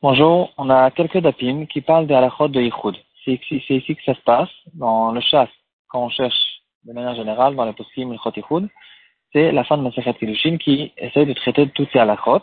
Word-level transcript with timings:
Bonjour, 0.00 0.50
on 0.56 0.70
a 0.70 0.90
quelques 0.90 1.18
dapim 1.18 1.66
qui 1.66 1.82
parlent 1.82 2.06
des 2.06 2.14
halachot 2.14 2.48
de 2.48 2.62
Yichud. 2.62 2.94
C'est 3.26 3.38
ici, 3.50 3.94
que 3.94 4.02
ça 4.06 4.14
se 4.14 4.22
passe. 4.22 4.48
Dans 4.72 5.12
le 5.12 5.20
chasse, 5.20 5.50
quand 5.88 6.04
on 6.04 6.08
cherche 6.08 6.38
de 6.84 6.94
manière 6.94 7.14
générale 7.14 7.56
dans 7.56 7.66
les 7.66 7.74
poskim 7.74 8.10
Yichot 8.12 8.32
Yichud, 8.34 8.70
c'est 9.34 9.52
la 9.52 9.64
fin 9.64 9.76
de 9.76 9.82
Masachet 9.82 10.14
Kiddushin 10.14 10.56
qui 10.56 10.92
essaie 10.96 11.26
de 11.26 11.34
traiter 11.34 11.68
toutes 11.68 11.90
ces 11.92 11.98
halachot. 11.98 12.40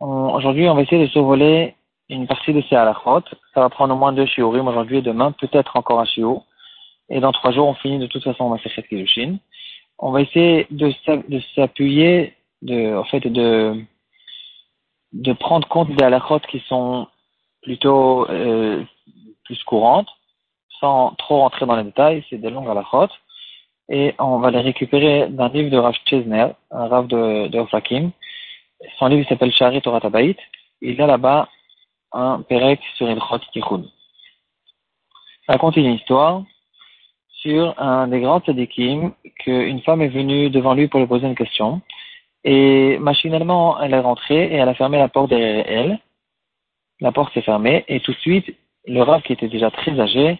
Aujourd'hui, 0.00 0.68
on 0.68 0.74
va 0.74 0.82
essayer 0.82 1.06
de 1.06 1.10
survoler 1.12 1.76
une 2.08 2.26
partie 2.26 2.52
de 2.52 2.62
ces 2.68 2.74
halachot. 2.74 3.22
Ça 3.54 3.60
va 3.60 3.68
prendre 3.68 3.94
au 3.94 3.96
moins 3.96 4.12
deux 4.12 4.26
shiurim 4.26 4.66
aujourd'hui 4.66 4.98
et 4.98 5.02
demain, 5.02 5.30
peut-être 5.30 5.76
encore 5.76 6.00
un 6.00 6.06
shiur. 6.06 6.42
Et 7.08 7.20
dans 7.20 7.30
trois 7.30 7.52
jours, 7.52 7.68
on 7.68 7.74
finit 7.74 8.00
de 8.00 8.08
toute 8.08 8.24
façon 8.24 8.48
Masachet 8.48 8.82
Kiddushin. 8.82 9.36
On 10.00 10.10
va 10.10 10.22
essayer 10.22 10.66
de 10.70 10.92
s'appuyer 11.54 12.34
de, 12.64 12.96
en 12.96 13.04
fait, 13.04 13.20
de, 13.20 13.80
de 15.12 15.32
prendre 15.32 15.68
compte 15.68 15.94
des 15.94 16.04
halakhot 16.04 16.40
qui 16.40 16.60
sont 16.68 17.06
plutôt 17.62 18.28
euh, 18.28 18.82
plus 19.44 19.62
courantes, 19.64 20.08
sans 20.80 21.12
trop 21.12 21.38
rentrer 21.38 21.66
dans 21.66 21.76
les 21.76 21.84
détails, 21.84 22.24
c'est 22.28 22.38
des 22.38 22.50
longues 22.50 22.68
halakhot, 22.68 23.08
et 23.88 24.14
on 24.18 24.38
va 24.38 24.50
les 24.50 24.60
récupérer 24.60 25.28
d'un 25.28 25.48
livre 25.48 25.70
de 25.70 25.76
Rav 25.76 25.94
Chesner, 26.06 26.48
un 26.70 26.88
Rav 26.88 27.06
de, 27.06 27.48
de 27.48 27.58
Ofakim. 27.58 28.10
Son 28.98 29.06
livre 29.06 29.28
s'appelle 29.28 29.52
Shari 29.52 29.82
Torah 29.82 30.00
Tabaït. 30.00 30.38
Il 30.80 31.00
a 31.00 31.06
là-bas 31.06 31.48
un 32.12 32.40
Perek 32.42 32.80
sur 32.96 33.08
Ilchot 33.10 33.38
Tikkun. 33.52 33.84
Ça 35.46 35.58
continue 35.58 35.88
une 35.88 35.96
histoire 35.96 36.42
sur 37.28 37.78
un 37.78 38.08
des 38.08 38.20
grands 38.20 38.40
tzadikim 38.40 39.12
qu'une 39.40 39.80
femme 39.82 40.00
est 40.00 40.08
venue 40.08 40.48
devant 40.48 40.72
lui 40.72 40.88
pour 40.88 41.00
lui 41.00 41.06
poser 41.06 41.26
une 41.26 41.34
question. 41.34 41.82
Et 42.44 42.98
machinalement, 42.98 43.80
elle 43.80 43.94
est 43.94 44.00
rentrée 44.00 44.44
et 44.44 44.54
elle 44.54 44.68
a 44.68 44.74
fermé 44.74 44.98
la 44.98 45.08
porte 45.08 45.30
derrière 45.30 45.64
elle. 45.66 45.98
La 47.00 47.10
porte 47.10 47.32
s'est 47.32 47.42
fermée 47.42 47.84
et 47.88 48.00
tout 48.00 48.12
de 48.12 48.18
suite, 48.18 48.54
le 48.86 49.00
Rav 49.00 49.22
qui 49.22 49.32
était 49.32 49.48
déjà 49.48 49.70
très 49.70 49.98
âgé, 49.98 50.38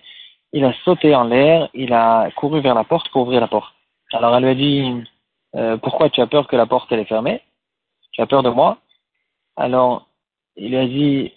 il 0.52 0.64
a 0.64 0.72
sauté 0.84 1.14
en 1.14 1.24
l'air, 1.24 1.69
il 1.74 1.92
a 1.92 2.30
couru 2.36 2.61
vers 2.61 2.74
la 2.74 2.84
porte 2.84 3.08
pour 3.08 3.22
ouvrir 3.22 3.41
la 3.41 3.48
porte. 3.48 3.74
Alors 4.12 4.36
elle 4.36 4.44
lui 4.44 4.50
a 4.50 4.55
dit, 4.55 5.05
euh, 5.56 5.77
pourquoi 5.78 6.11
tu 6.11 6.20
as 6.20 6.27
peur 6.27 6.46
que 6.46 6.56
la 6.56 6.66
porte 6.66 6.92
elle 6.92 7.00
est 7.00 7.06
fermée? 7.06 7.41
Tu 8.12 8.20
as 8.20 8.27
peur 8.27 8.42
de 8.42 8.50
moi? 8.50 8.78
Alors 9.56 10.06
il 10.56 10.68
lui 10.70 10.77
a 10.77 10.86
dit, 10.86 11.33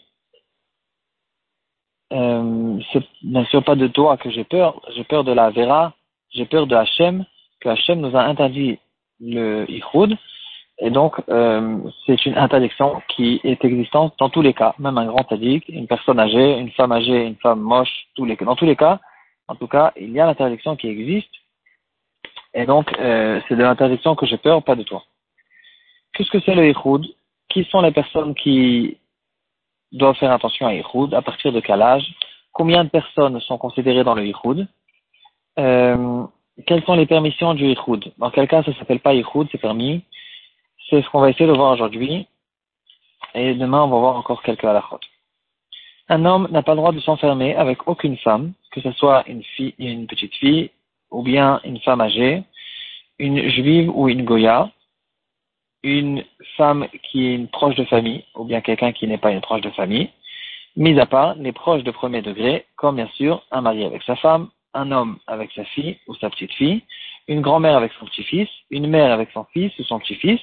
euh, 2.13 2.79
c'est 2.91 3.03
bien 3.23 3.45
sûr 3.45 3.63
pas 3.63 3.75
de 3.75 3.87
toi 3.87 4.17
que 4.17 4.29
j'ai 4.29 4.43
peur, 4.43 4.81
j'ai 4.95 5.03
peur 5.03 5.23
de 5.23 5.31
la 5.31 5.49
Vera, 5.49 5.93
j'ai 6.29 6.45
peur 6.45 6.67
de 6.67 6.75
Hachem, 6.75 7.25
que 7.61 7.69
Hachem 7.69 8.01
nous 8.01 8.15
a 8.15 8.21
interdit 8.21 8.79
le 9.19 9.65
Ichud, 9.69 10.17
et 10.79 10.91
donc, 10.91 11.15
euh, 11.29 11.79
c'est 12.05 12.25
une 12.25 12.37
interdiction 12.37 13.01
qui 13.07 13.41
est 13.43 13.65
existante 13.65 14.13
dans 14.19 14.29
tous 14.29 14.43
les 14.43 14.53
cas, 14.53 14.75
même 14.77 14.97
un 14.97 15.07
grand 15.07 15.31
addict, 15.31 15.67
une 15.69 15.87
personne 15.87 16.19
âgée, 16.19 16.59
une 16.59 16.69
femme 16.71 16.91
âgée, 16.91 17.25
une 17.25 17.35
femme 17.37 17.61
moche, 17.61 18.07
tous 18.15 18.25
les, 18.25 18.35
dans 18.35 18.55
tous 18.55 18.65
les 18.65 18.75
cas, 18.75 18.99
en 19.47 19.55
tout 19.55 19.67
cas, 19.67 19.91
il 19.95 20.11
y 20.11 20.19
a 20.19 20.27
l'interdiction 20.27 20.75
qui 20.75 20.87
existe. 20.87 21.33
Et 22.53 22.65
donc, 22.65 22.93
euh, 22.99 23.41
c'est 23.47 23.55
de 23.55 23.63
l'interdiction 23.63 24.15
que 24.15 24.27
j'ai 24.27 24.37
peur, 24.37 24.63
pas 24.63 24.75
de 24.75 24.83
toi. 24.83 25.03
Qu'est-ce 26.13 26.29
que 26.29 26.39
c'est 26.41 26.55
le 26.55 26.67
Ihoud 26.69 27.05
Qui 27.49 27.63
sont 27.65 27.81
les 27.81 27.91
personnes 27.91 28.35
qui 28.35 28.97
doivent 29.91 30.15
faire 30.17 30.31
attention 30.31 30.67
à 30.67 30.75
Ihoud 30.75 31.13
À 31.13 31.23
partir 31.23 31.51
de 31.51 31.59
quel 31.59 31.81
âge? 31.81 32.05
Combien 32.51 32.83
de 32.83 32.89
personnes 32.89 33.39
sont 33.41 33.57
considérées 33.57 34.03
dans 34.03 34.15
le 34.15 34.25
Ihoud 34.27 34.67
euh, 35.57 36.23
Quelles 36.67 36.83
sont 36.83 36.95
les 36.95 37.05
permissions 37.07 37.55
du 37.55 37.65
Ihoud 37.65 38.11
Dans 38.19 38.29
quel 38.29 38.47
cas 38.47 38.61
ça 38.63 38.73
s'appelle 38.75 38.99
pas 38.99 39.15
Ihoud, 39.15 39.47
c'est 39.51 39.57
permis 39.57 40.03
c'est 40.89 41.01
ce 41.01 41.09
qu'on 41.09 41.19
va 41.19 41.29
essayer 41.29 41.47
de 41.47 41.55
voir 41.55 41.73
aujourd'hui. 41.73 42.27
Et 43.33 43.53
demain, 43.53 43.83
on 43.83 43.89
va 43.89 43.99
voir 43.99 44.15
encore 44.17 44.41
quelques 44.41 44.63
halachot. 44.63 44.99
Un 46.09 46.23
homme 46.25 46.47
n'a 46.51 46.63
pas 46.63 46.73
le 46.73 46.77
droit 46.77 46.93
de 46.93 46.99
s'enfermer 47.01 47.55
avec 47.55 47.87
aucune 47.87 48.17
femme, 48.17 48.53
que 48.71 48.81
ce 48.81 48.91
soit 48.93 49.27
une 49.27 49.43
fille, 49.43 49.75
une 49.77 50.07
petite 50.07 50.33
fille, 50.35 50.71
ou 51.11 51.21
bien 51.21 51.59
une 51.65 51.79
femme 51.79 52.01
âgée, 52.01 52.43
une 53.19 53.49
juive 53.49 53.89
ou 53.93 54.07
une 54.07 54.23
goya, 54.23 54.71
une 55.83 56.23
femme 56.55 56.87
qui 57.03 57.27
est 57.27 57.35
une 57.35 57.49
proche 57.49 57.75
de 57.75 57.83
famille, 57.85 58.23
ou 58.35 58.45
bien 58.45 58.61
quelqu'un 58.61 58.93
qui 58.93 59.07
n'est 59.07 59.17
pas 59.17 59.31
une 59.31 59.41
proche 59.41 59.61
de 59.61 59.69
famille, 59.71 60.09
mis 60.77 60.97
à 60.99 61.05
part 61.05 61.35
les 61.35 61.51
proches 61.51 61.83
de 61.83 61.91
premier 61.91 62.21
degré, 62.21 62.65
comme 62.77 62.95
bien 62.95 63.09
sûr 63.15 63.43
un 63.51 63.61
mari 63.61 63.83
avec 63.83 64.03
sa 64.03 64.15
femme, 64.15 64.49
un 64.73 64.91
homme 64.91 65.17
avec 65.27 65.51
sa 65.51 65.65
fille 65.65 65.97
ou 66.07 66.15
sa 66.15 66.29
petite 66.29 66.53
fille, 66.53 66.83
une 67.27 67.41
grand-mère 67.41 67.75
avec 67.75 67.91
son 67.99 68.05
petit-fils, 68.05 68.49
une 68.69 68.87
mère 68.87 69.11
avec 69.11 69.29
son 69.31 69.43
fils 69.45 69.77
ou 69.79 69.83
son 69.83 69.99
petit-fils, 69.99 70.39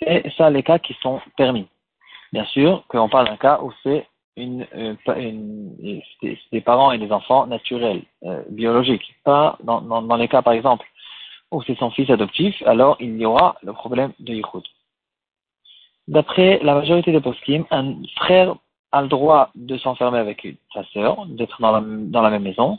c'est 0.00 0.30
ça 0.36 0.50
les 0.50 0.62
cas 0.62 0.78
qui 0.78 0.94
sont 1.02 1.20
permis. 1.36 1.66
Bien 2.32 2.44
sûr 2.46 2.84
qu'on 2.88 3.08
parle 3.08 3.28
d'un 3.28 3.36
cas 3.36 3.60
où 3.62 3.72
c'est 3.82 4.06
une, 4.36 4.66
euh, 4.74 4.94
une, 5.16 6.00
des 6.52 6.60
parents 6.60 6.92
et 6.92 6.98
des 6.98 7.10
enfants 7.10 7.46
naturels, 7.46 8.02
euh, 8.24 8.42
biologiques. 8.50 9.14
Pas 9.24 9.56
dans, 9.62 9.80
dans, 9.80 10.02
dans, 10.02 10.16
les 10.16 10.28
cas, 10.28 10.42
par 10.42 10.52
exemple, 10.52 10.86
où 11.50 11.62
c'est 11.62 11.78
son 11.78 11.90
fils 11.90 12.10
adoptif, 12.10 12.62
alors 12.66 12.96
il 13.00 13.16
y 13.16 13.24
aura 13.24 13.56
le 13.62 13.72
problème 13.72 14.12
de 14.18 14.34
Yichud. 14.34 14.62
D'après 16.08 16.60
la 16.62 16.74
majorité 16.74 17.12
des 17.12 17.20
poskim, 17.20 17.64
un 17.70 17.96
frère 18.16 18.54
a 18.92 19.02
le 19.02 19.08
droit 19.08 19.50
de 19.54 19.76
s'enfermer 19.78 20.18
avec 20.18 20.46
sa 20.72 20.84
sœur, 20.92 21.26
d'être 21.26 21.60
dans 21.60 21.72
la, 21.72 21.82
dans 21.82 22.22
la 22.22 22.30
même 22.30 22.42
maison, 22.42 22.78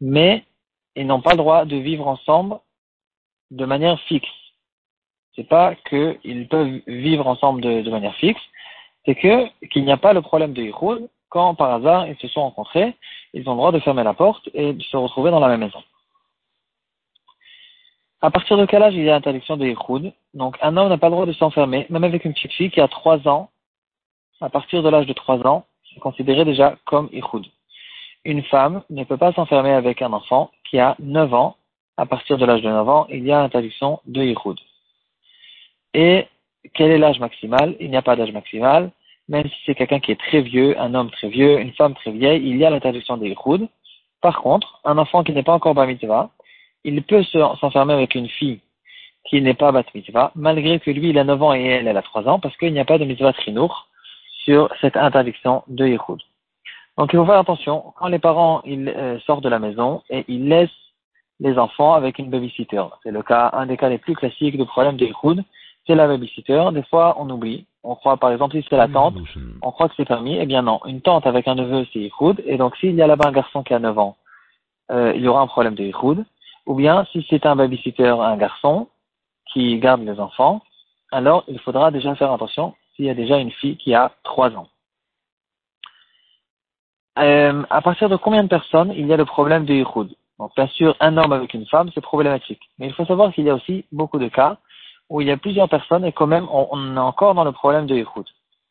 mais 0.00 0.44
ils 0.96 1.06
n'ont 1.06 1.20
pas 1.20 1.32
le 1.32 1.38
droit 1.38 1.64
de 1.64 1.76
vivre 1.76 2.06
ensemble 2.06 2.58
de 3.50 3.64
manière 3.64 3.98
fixe 4.00 4.28
c'est 5.34 5.48
pas 5.48 5.74
qu'ils 5.88 6.48
peuvent 6.48 6.80
vivre 6.86 7.26
ensemble 7.26 7.62
de, 7.62 7.90
manière 7.90 8.14
fixe, 8.16 8.40
c'est 9.06 9.14
que 9.14 9.46
qu'il 9.68 9.84
n'y 9.84 9.92
a 9.92 9.96
pas 9.96 10.12
le 10.12 10.22
problème 10.22 10.52
de 10.52 10.62
Yichud 10.62 11.08
quand 11.28 11.54
par 11.54 11.72
hasard 11.72 12.06
ils 12.06 12.16
se 12.18 12.28
sont 12.28 12.42
rencontrés, 12.42 12.94
ils 13.32 13.48
ont 13.48 13.52
le 13.52 13.56
droit 13.56 13.72
de 13.72 13.80
fermer 13.80 14.04
la 14.04 14.14
porte 14.14 14.48
et 14.52 14.74
de 14.74 14.82
se 14.82 14.96
retrouver 14.96 15.30
dans 15.30 15.40
la 15.40 15.48
même 15.48 15.60
maison. 15.60 15.82
À 18.20 18.30
partir 18.30 18.56
de 18.56 18.66
quel 18.66 18.82
âge 18.82 18.94
il 18.94 19.02
y 19.02 19.10
a 19.10 19.16
interdiction 19.16 19.56
de 19.56 19.66
Yichud 19.66 20.12
Donc 20.34 20.56
un 20.62 20.76
homme 20.76 20.88
n'a 20.88 20.98
pas 20.98 21.08
le 21.08 21.14
droit 21.14 21.26
de 21.26 21.32
s'enfermer, 21.32 21.86
même 21.90 22.04
avec 22.04 22.24
une 22.24 22.34
petite 22.34 22.52
fille 22.52 22.70
qui 22.70 22.80
a 22.80 22.86
trois 22.86 23.26
ans. 23.26 23.50
À 24.40 24.48
partir 24.48 24.82
de 24.82 24.88
l'âge 24.88 25.06
de 25.06 25.12
trois 25.12 25.44
ans, 25.46 25.64
c'est 25.92 26.00
considéré 26.00 26.44
déjà 26.44 26.76
comme 26.84 27.08
Yichud. 27.12 27.46
Une 28.24 28.42
femme 28.44 28.84
ne 28.90 29.02
peut 29.02 29.16
pas 29.16 29.32
s'enfermer 29.32 29.72
avec 29.72 30.02
un 30.02 30.12
enfant 30.12 30.50
qui 30.70 30.78
a 30.78 30.94
neuf 31.00 31.34
ans. 31.34 31.56
À 31.96 32.06
partir 32.06 32.38
de 32.38 32.46
l'âge 32.46 32.62
de 32.62 32.68
neuf 32.68 32.88
ans, 32.88 33.06
il 33.10 33.24
y 33.24 33.32
a 33.32 33.40
interdiction 33.40 34.00
de 34.06 34.22
Yichud. 34.22 34.56
Et 35.94 36.26
quel 36.74 36.90
est 36.90 36.98
l'âge 36.98 37.20
maximal? 37.20 37.76
Il 37.80 37.90
n'y 37.90 37.96
a 37.96 38.02
pas 38.02 38.16
d'âge 38.16 38.32
maximal. 38.32 38.90
Même 39.28 39.48
si 39.48 39.56
c'est 39.66 39.74
quelqu'un 39.74 40.00
qui 40.00 40.12
est 40.12 40.20
très 40.20 40.40
vieux, 40.40 40.78
un 40.80 40.94
homme 40.94 41.10
très 41.10 41.28
vieux, 41.28 41.58
une 41.60 41.72
femme 41.72 41.94
très 41.94 42.10
vieille, 42.10 42.42
il 42.44 42.56
y 42.56 42.64
a 42.64 42.70
l'interdiction 42.70 43.16
des. 43.16 43.34
Par 44.20 44.40
contre, 44.42 44.80
un 44.84 44.98
enfant 44.98 45.22
qui 45.22 45.32
n'est 45.32 45.42
pas 45.42 45.54
encore 45.54 45.74
bat 45.74 45.86
mitzvah, 45.86 46.30
il 46.84 47.02
peut 47.02 47.22
s'enfermer 47.22 47.94
avec 47.94 48.14
une 48.14 48.28
fille 48.28 48.60
qui 49.24 49.40
n'est 49.40 49.54
pas 49.54 49.70
bat 49.70 49.84
mitzvah, 49.94 50.32
malgré 50.34 50.80
que 50.80 50.90
lui, 50.90 51.10
il 51.10 51.18
a 51.18 51.24
9 51.24 51.42
ans 51.42 51.54
et 51.54 51.62
elle, 51.62 51.86
elle 51.86 51.96
a 51.96 52.02
3 52.02 52.28
ans, 52.28 52.40
parce 52.40 52.56
qu'il 52.56 52.72
n'y 52.72 52.80
a 52.80 52.84
pas 52.84 52.98
de 52.98 53.04
mitzvah 53.04 53.32
trinour 53.32 53.88
sur 54.44 54.68
cette 54.80 54.96
interdiction 54.96 55.62
de. 55.68 55.96
Donc 56.98 57.12
il 57.12 57.16
faut 57.16 57.24
faire 57.24 57.38
attention, 57.38 57.92
quand 57.96 58.08
les 58.08 58.18
parents 58.18 58.60
ils, 58.64 58.88
euh, 58.88 59.18
sortent 59.20 59.44
de 59.44 59.48
la 59.48 59.58
maison 59.58 60.02
et 60.10 60.24
ils 60.28 60.48
laissent 60.48 60.70
les 61.40 61.58
enfants 61.58 61.94
avec 61.94 62.18
une 62.18 62.28
babysitter. 62.28 62.82
C'est 63.02 63.10
le 63.10 63.22
cas, 63.22 63.50
un 63.54 63.66
des 63.66 63.76
cas 63.76 63.88
les 63.88 63.98
plus 63.98 64.14
classiques 64.14 64.58
de 64.58 64.64
problème 64.64 64.96
de 64.96 65.06
c'est 65.86 65.94
la 65.94 66.06
babysitter. 66.06 66.64
Des 66.72 66.82
fois, 66.84 67.16
on 67.18 67.28
oublie. 67.30 67.66
On 67.84 67.96
croit, 67.96 68.16
par 68.16 68.30
exemple, 68.30 68.56
si 68.56 68.64
c'est 68.70 68.76
la 68.76 68.86
tante, 68.86 69.16
on 69.60 69.72
croit 69.72 69.88
que 69.88 69.94
c'est 69.96 70.04
permis. 70.04 70.36
Eh 70.38 70.46
bien 70.46 70.62
non, 70.62 70.80
une 70.86 71.00
tante 71.00 71.26
avec 71.26 71.48
un 71.48 71.56
neveu, 71.56 71.84
c'est 71.92 71.98
Yichud. 71.98 72.40
Et 72.46 72.56
donc, 72.56 72.76
s'il 72.76 72.94
y 72.94 73.02
a 73.02 73.06
là-bas 73.08 73.28
un 73.28 73.32
garçon 73.32 73.64
qui 73.64 73.74
a 73.74 73.80
9 73.80 73.98
ans, 73.98 74.16
euh, 74.92 75.12
il 75.16 75.22
y 75.22 75.28
aura 75.28 75.40
un 75.40 75.48
problème 75.48 75.74
de 75.74 75.82
Yichud. 75.82 76.24
Ou 76.66 76.74
bien, 76.74 77.04
si 77.10 77.26
c'est 77.28 77.44
un 77.44 77.56
babysitter, 77.56 78.06
un 78.06 78.36
garçon, 78.36 78.86
qui 79.52 79.78
garde 79.78 80.02
les 80.02 80.18
enfants, 80.18 80.62
alors 81.10 81.44
il 81.48 81.58
faudra 81.58 81.90
déjà 81.90 82.14
faire 82.14 82.32
attention 82.32 82.74
s'il 82.94 83.04
y 83.04 83.10
a 83.10 83.14
déjà 83.14 83.38
une 83.38 83.50
fille 83.50 83.76
qui 83.76 83.94
a 83.94 84.12
3 84.24 84.50
ans. 84.56 84.68
Euh, 87.18 87.62
à 87.68 87.82
partir 87.82 88.08
de 88.08 88.16
combien 88.16 88.42
de 88.42 88.48
personnes 88.48 88.92
il 88.96 89.06
y 89.06 89.12
a 89.12 89.18
le 89.18 89.26
problème 89.26 89.66
de 89.66 89.74
Yichud 89.74 90.14
Donc, 90.38 90.54
bien 90.56 90.66
sûr, 90.68 90.96
un 91.00 91.16
homme 91.16 91.32
avec 91.32 91.52
une 91.52 91.66
femme, 91.66 91.90
c'est 91.94 92.00
problématique. 92.00 92.62
Mais 92.78 92.86
il 92.86 92.94
faut 92.94 93.04
savoir 93.04 93.32
qu'il 93.32 93.44
y 93.44 93.50
a 93.50 93.54
aussi 93.54 93.84
beaucoup 93.92 94.18
de 94.18 94.28
cas 94.28 94.56
où 95.12 95.20
il 95.20 95.26
y 95.26 95.30
a 95.30 95.36
plusieurs 95.36 95.68
personnes 95.68 96.06
et 96.06 96.12
quand 96.12 96.26
même 96.26 96.48
on, 96.50 96.96
est 96.96 96.98
encore 96.98 97.34
dans 97.34 97.44
le 97.44 97.52
problème 97.52 97.84
de 97.84 97.94
Yichud. 97.94 98.24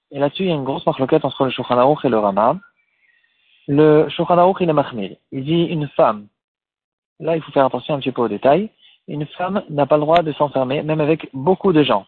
Et 0.09 0.17
là-dessus, 0.17 0.43
il 0.43 0.49
y 0.49 0.51
a 0.51 0.55
une 0.55 0.63
grosse 0.63 0.85
marloquette 0.87 1.23
entre 1.23 1.45
le 1.45 1.51
Shulchan 1.51 1.95
et 2.03 2.09
le 2.09 2.17
Rama. 2.17 2.57
Le 3.67 4.09
Shulchan 4.09 4.55
il 4.59 4.69
est 4.69 4.73
mahmir. 4.73 5.15
Il 5.31 5.43
dit 5.45 5.65
une 5.65 5.87
femme. 5.89 6.27
Là, 7.19 7.35
il 7.35 7.43
faut 7.43 7.51
faire 7.51 7.67
attention 7.67 7.93
un 7.93 7.99
petit 7.99 8.11
peu 8.11 8.23
aux 8.23 8.27
détails. 8.27 8.71
Une 9.07 9.27
femme 9.27 9.63
n'a 9.69 9.85
pas 9.85 9.97
le 9.97 10.01
droit 10.01 10.23
de 10.23 10.33
s'enfermer, 10.33 10.81
même 10.81 10.99
avec 10.99 11.29
beaucoup 11.31 11.73
de 11.73 11.83
gens. 11.83 12.07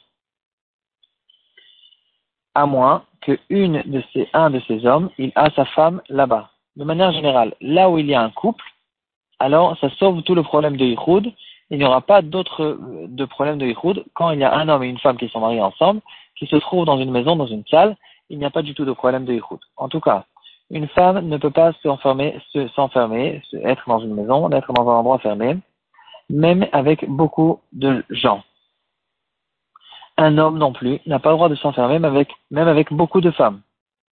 À 2.56 2.66
moins 2.66 3.04
que 3.22 3.34
de 3.34 4.04
ces, 4.14 4.28
un 4.34 4.50
de 4.50 4.60
ces 4.68 4.84
hommes, 4.88 5.12
il 5.20 5.32
a 5.36 5.52
sa 5.52 5.66
femme 5.66 6.02
là-bas. 6.10 6.50
De 6.76 6.84
manière 6.84 7.12
générale, 7.12 7.54
là 7.62 7.88
où 7.88 8.00
il 8.00 8.08
y 8.08 8.16
a 8.16 8.22
un 8.24 8.32
couple, 8.32 8.66
alors 9.38 9.78
ça 9.78 9.92
sauve 9.92 10.24
tout 10.24 10.34
le 10.34 10.42
problème 10.42 10.76
de 10.76 10.86
Yichud 10.86 11.32
il 11.74 11.80
n'y 11.80 11.86
aura 11.86 12.02
pas 12.02 12.22
d'autres 12.22 12.64
euh, 12.64 13.08
de 13.08 13.26
problème 13.26 13.58
de 13.58 13.66
Yichud 13.66 14.06
quand 14.14 14.30
il 14.30 14.40
y 14.40 14.44
a 14.44 14.56
un 14.56 14.70
homme 14.70 14.84
et 14.84 14.88
une 14.88 15.00
femme 15.00 15.18
qui 15.18 15.28
sont 15.30 15.40
mariés 15.40 15.60
ensemble, 15.60 16.02
qui 16.38 16.46
se 16.46 16.56
trouvent 16.58 16.86
dans 16.86 17.00
une 17.00 17.10
maison, 17.10 17.36
dans 17.36 17.48
une 17.48 17.66
salle, 17.66 17.98
il 18.30 18.38
n'y 18.38 18.46
a 18.46 18.52
pas 18.52 18.62
du 18.62 18.76
tout 18.76 18.86
de 18.86 18.92
problème 18.92 19.26
de 19.26 19.34
Yichud. 19.34 19.58
En 19.76 19.90
tout 19.90 20.00
cas, 20.00 20.26
une 20.70 20.88
femme 20.88 21.28
ne 21.28 21.38
peut 21.38 21.50
pas 21.50 21.74
s'enfermer, 21.82 22.40
s'enfermer, 22.76 23.42
être 23.64 23.84
dans 23.88 24.00
une 24.00 24.14
maison, 24.14 24.52
être 24.52 24.72
dans 24.72 24.88
un 24.88 24.96
endroit 24.98 25.18
fermé, 25.18 25.58
même 26.30 26.68
avec 26.74 27.10
beaucoup 27.10 27.60
de 27.72 28.04
gens. 28.12 28.44
Un 30.18 30.38
homme 30.38 30.60
non 30.60 30.74
plus 30.74 31.00
n'a 31.08 31.18
pas 31.18 31.32
le 31.32 31.38
droit 31.38 31.50
de 31.50 31.56
s'enfermer, 31.56 31.98
même 31.98 32.16
avec, 32.16 32.30
même 32.52 32.68
avec 32.68 32.94
beaucoup 32.94 33.20
de 33.20 33.32
femmes. 33.32 33.62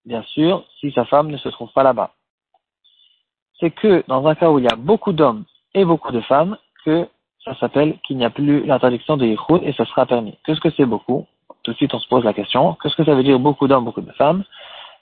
Bien 0.05 0.23
sûr, 0.23 0.65
si 0.79 0.91
sa 0.93 1.05
femme 1.05 1.29
ne 1.29 1.37
se 1.37 1.49
trouve 1.49 1.71
pas 1.73 1.83
là-bas. 1.83 2.11
C'est 3.59 3.69
que 3.69 4.03
dans 4.07 4.25
un 4.25 4.33
cas 4.33 4.49
où 4.49 4.57
il 4.57 4.65
y 4.65 4.73
a 4.73 4.75
beaucoup 4.75 5.13
d'hommes 5.13 5.45
et 5.75 5.85
beaucoup 5.85 6.11
de 6.11 6.21
femmes, 6.21 6.57
que 6.83 7.07
ça 7.43 7.55
s'appelle 7.55 7.97
qu'il 8.05 8.17
n'y 8.17 8.25
a 8.25 8.29
plus 8.29 8.65
l'interdiction 8.65 9.17
de 9.17 9.25
Yichud 9.25 9.61
et 9.63 9.73
ça 9.73 9.85
sera 9.85 10.05
permis. 10.05 10.37
Qu'est-ce 10.45 10.59
que 10.59 10.69
c'est 10.71 10.85
beaucoup 10.85 11.25
Tout 11.63 11.71
de 11.71 11.77
suite 11.77 11.93
on 11.93 11.99
se 11.99 12.07
pose 12.07 12.23
la 12.23 12.33
question. 12.33 12.77
Qu'est-ce 12.81 12.95
que 12.95 13.03
ça 13.03 13.15
veut 13.15 13.23
dire 13.23 13.39
beaucoup 13.39 13.67
d'hommes, 13.67 13.85
beaucoup 13.85 14.01
de 14.01 14.11
femmes 14.13 14.43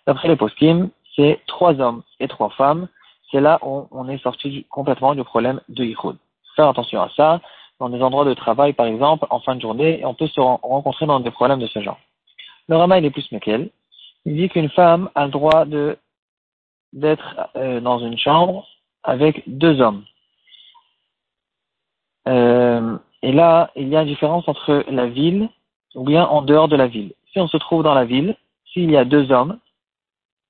D'après 0.08 0.28
les 0.28 0.36
poskim, 0.36 0.90
c'est 1.16 1.40
trois 1.48 1.80
hommes 1.80 2.04
et 2.20 2.28
trois 2.28 2.50
femmes. 2.52 2.88
C'est 3.32 3.42
là 3.42 3.60
où 3.62 3.88
on 3.92 4.08
est 4.10 4.18
sorti 4.20 4.66
complètement 4.70 5.14
du 5.16 5.24
problème 5.24 5.60
de 5.70 5.84
Yichud. 5.84 6.16
Faire 6.56 6.70
attention 6.70 7.02
à 7.02 7.10
ça. 7.16 7.42
Dans 7.80 7.90
des 7.90 8.02
endroits 8.02 8.26
de 8.26 8.34
travail, 8.34 8.74
par 8.74 8.88
exemple, 8.88 9.26
en 9.30 9.40
fin 9.40 9.56
de 9.56 9.62
journée, 9.62 10.02
on 10.04 10.14
peut 10.14 10.28
se 10.28 10.42
rencontrer 10.42 11.06
dans 11.06 11.20
des 11.20 11.32
problèmes 11.32 11.60
de 11.60 11.68
ce 11.68 11.82
genre. 11.82 12.00
Le 12.68 12.76
Rama, 12.76 12.98
il 12.98 13.06
est 13.06 13.10
plus 13.10 13.32
Mekel. 13.32 13.70
Il 14.26 14.36
dit 14.36 14.50
qu'une 14.50 14.70
femme 14.70 15.10
a 15.16 15.26
le 15.26 15.32
droit 15.32 15.66
de 15.66 15.98
d'être 16.92 17.50
euh, 17.56 17.80
dans 17.80 18.00
une 18.00 18.18
chambre 18.18 18.66
avec 19.04 19.44
deux 19.48 19.80
hommes. 19.80 20.04
Euh, 22.30 22.98
et 23.22 23.32
là, 23.32 23.72
il 23.76 23.90
y 23.90 23.98
a 23.98 24.02
une 24.02 24.08
différence 24.08 24.48
entre 24.48 24.86
la 24.90 25.08
ville 25.08 25.50
ou 25.96 26.04
bien 26.04 26.26
en 26.26 26.42
dehors 26.42 26.68
de 26.68 26.76
la 26.76 26.88
ville. 26.88 27.14
Si 27.32 27.40
on 27.40 27.48
se 27.48 27.58
trouve 27.58 27.84
dans 27.84 27.94
la 27.94 28.06
ville, 28.06 28.36
s'il 28.72 28.90
y 28.92 28.98
a 28.98 29.06
deux 29.06 29.32
hommes, 29.32 29.60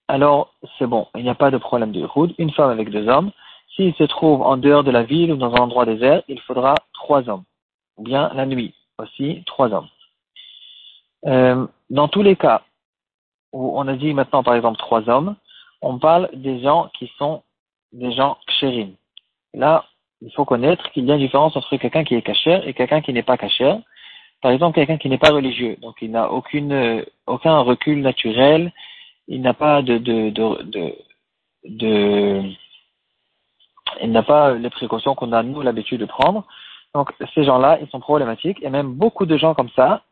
alors 0.08 0.54
c'est 0.78 0.88
bon, 0.88 1.08
il 1.16 1.24
n'y 1.24 1.30
a 1.30 1.36
pas 1.36 1.52
de 1.52 1.58
problème 1.58 1.92
de 1.92 2.04
route, 2.04 2.34
une 2.38 2.52
femme 2.52 2.70
avec 2.70 2.90
deux 2.90 3.08
hommes. 3.08 3.32
S'il 3.76 3.94
se 3.96 4.04
trouve 4.04 4.42
en 4.42 4.58
dehors 4.58 4.84
de 4.84 4.92
la 4.92 5.04
ville 5.04 5.32
ou 5.32 5.38
dans 5.38 5.54
un 5.54 5.60
endroit 5.60 5.86
désert, 5.86 6.24
il 6.28 6.40
faudra 6.42 6.76
trois 6.94 7.30
hommes. 7.30 7.44
Ou 7.98 8.04
bien 8.04 8.32
la 8.34 8.46
nuit 8.46 8.74
aussi, 8.98 9.44
trois 9.46 9.72
hommes. 9.72 9.88
Euh, 11.26 11.68
dans 11.90 12.08
tous 12.08 12.22
les 12.22 12.36
cas 12.36 12.64
où 13.52 13.80
on 13.80 13.88
a 13.88 13.96
dit 13.96 14.14
maintenant 14.14 14.44
par 14.44 14.56
exemple 14.56 14.78
trois 14.78 15.10
hommes, 15.10 15.36
on 15.82 15.98
parle 15.98 16.30
des 16.34 16.62
gens 16.62 16.90
qui 16.98 17.12
sont 17.18 17.44
des 17.94 18.12
gens 18.12 18.38
kshérim. 18.48 18.94
Là, 19.54 19.86
il 20.22 20.32
faut 20.34 20.46
connaître 20.46 20.92
qu'il 20.92 21.06
y 21.06 21.12
a 21.12 21.16
une 21.16 21.22
différence 21.22 21.56
entre 21.56 21.78
quelqu'un 21.78 22.04
qui 22.04 22.16
est 22.16 22.22
cachère 22.22 22.68
et 22.68 22.74
quelqu'un 22.74 23.02
qui 23.02 23.14
n'est 23.14 23.24
pas 23.24 23.38
cachère. 23.38 23.80
Par 24.42 24.52
exemple, 24.52 24.76
quelqu'un 24.76 24.98
qui 24.98 25.10
n'est 25.10 25.18
pas 25.18 25.32
religieux, 25.32 25.78
donc 25.82 25.98
il 26.02 26.12
n'a 26.12 26.32
aucune, 26.32 27.06
aucun 27.28 27.60
recul 27.60 28.02
naturel, 28.02 28.72
il 29.28 29.42
n'a 29.42 29.54
pas 29.54 29.82
de, 29.82 29.98
de, 29.98 30.30
de, 30.30 30.96
de, 31.66 32.44
il 34.02 34.12
n'a 34.12 34.24
pas 34.24 34.54
les 34.54 34.70
précautions 34.70 35.16
qu'on 35.16 35.34
a 35.34 35.44
nous 35.44 35.62
l'habitude 35.62 36.00
de 36.00 36.06
prendre. 36.06 36.46
Donc 36.94 37.14
ces 37.36 37.44
gens-là, 37.44 37.80
ils 37.82 37.90
sont 37.90 38.00
problématiques 38.00 38.62
et 38.62 38.70
même 38.70 38.94
beaucoup 38.94 39.26
de 39.26 39.38
gens 39.38 39.54
comme 39.54 39.70
ça, 39.76 40.04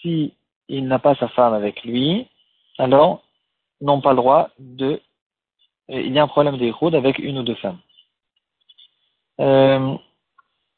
si 0.00 0.34
il 0.68 0.86
n'a 0.86 0.98
pas 0.98 1.14
sa 1.16 1.28
femme 1.28 1.54
avec 1.54 1.82
lui, 1.84 2.28
alors 2.78 3.22
n'ont 3.80 4.00
pas 4.00 4.10
le 4.10 4.16
droit 4.16 4.50
de. 4.58 5.00
Il 5.88 6.12
y 6.12 6.18
a 6.18 6.22
un 6.22 6.28
problème 6.28 6.58
des 6.58 6.72
avec 6.94 7.18
une 7.18 7.38
ou 7.38 7.42
deux 7.42 7.54
femmes. 7.56 7.78
Euh, 9.40 9.94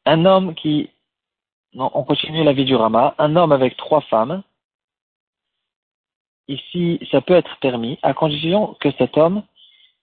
un 0.06 0.24
homme 0.24 0.54
qui, 0.54 0.90
non, 1.74 1.90
on 1.94 2.02
continue 2.02 2.44
la 2.44 2.52
vie 2.52 2.64
du 2.64 2.74
Rama, 2.74 3.14
un 3.18 3.36
homme 3.36 3.52
avec 3.52 3.76
trois 3.76 4.00
femmes, 4.02 4.42
ici, 6.48 6.98
ça 7.10 7.20
peut 7.20 7.34
être 7.34 7.58
permis, 7.60 7.98
à 8.02 8.14
condition 8.14 8.76
que 8.80 8.90
cet 8.92 9.16
homme, 9.16 9.42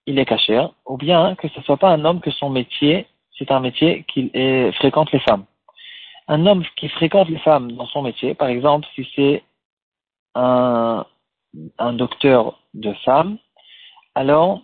il 0.06 0.20
est 0.20 0.26
caché, 0.26 0.64
ou 0.86 0.98
bien 0.98 1.36
que 1.36 1.48
ce 1.50 1.62
soit 1.62 1.78
pas 1.78 1.90
un 1.90 2.06
homme 2.06 2.22
que 2.22 2.32
son 2.32 2.50
métier, 2.50 3.08
c'est 3.38 3.52
un 3.52 3.60
métier 3.60 4.06
qui 4.08 4.30
fréquente 4.76 5.12
les 5.12 5.20
femmes. 5.20 5.46
Un 6.28 6.46
homme 6.46 6.64
qui 6.78 6.88
fréquente 6.90 7.30
les 7.30 7.40
femmes 7.40 7.72
dans 7.74 7.88
son 7.88 8.04
métier, 8.04 8.34
par 8.36 8.48
exemple, 8.48 8.88
si 8.96 9.08
c'est 9.16 9.44
un, 10.36 11.06
un 11.78 11.94
docteur 11.94 12.60
de 12.74 12.94
femmes, 13.06 13.38
alors 14.14 14.62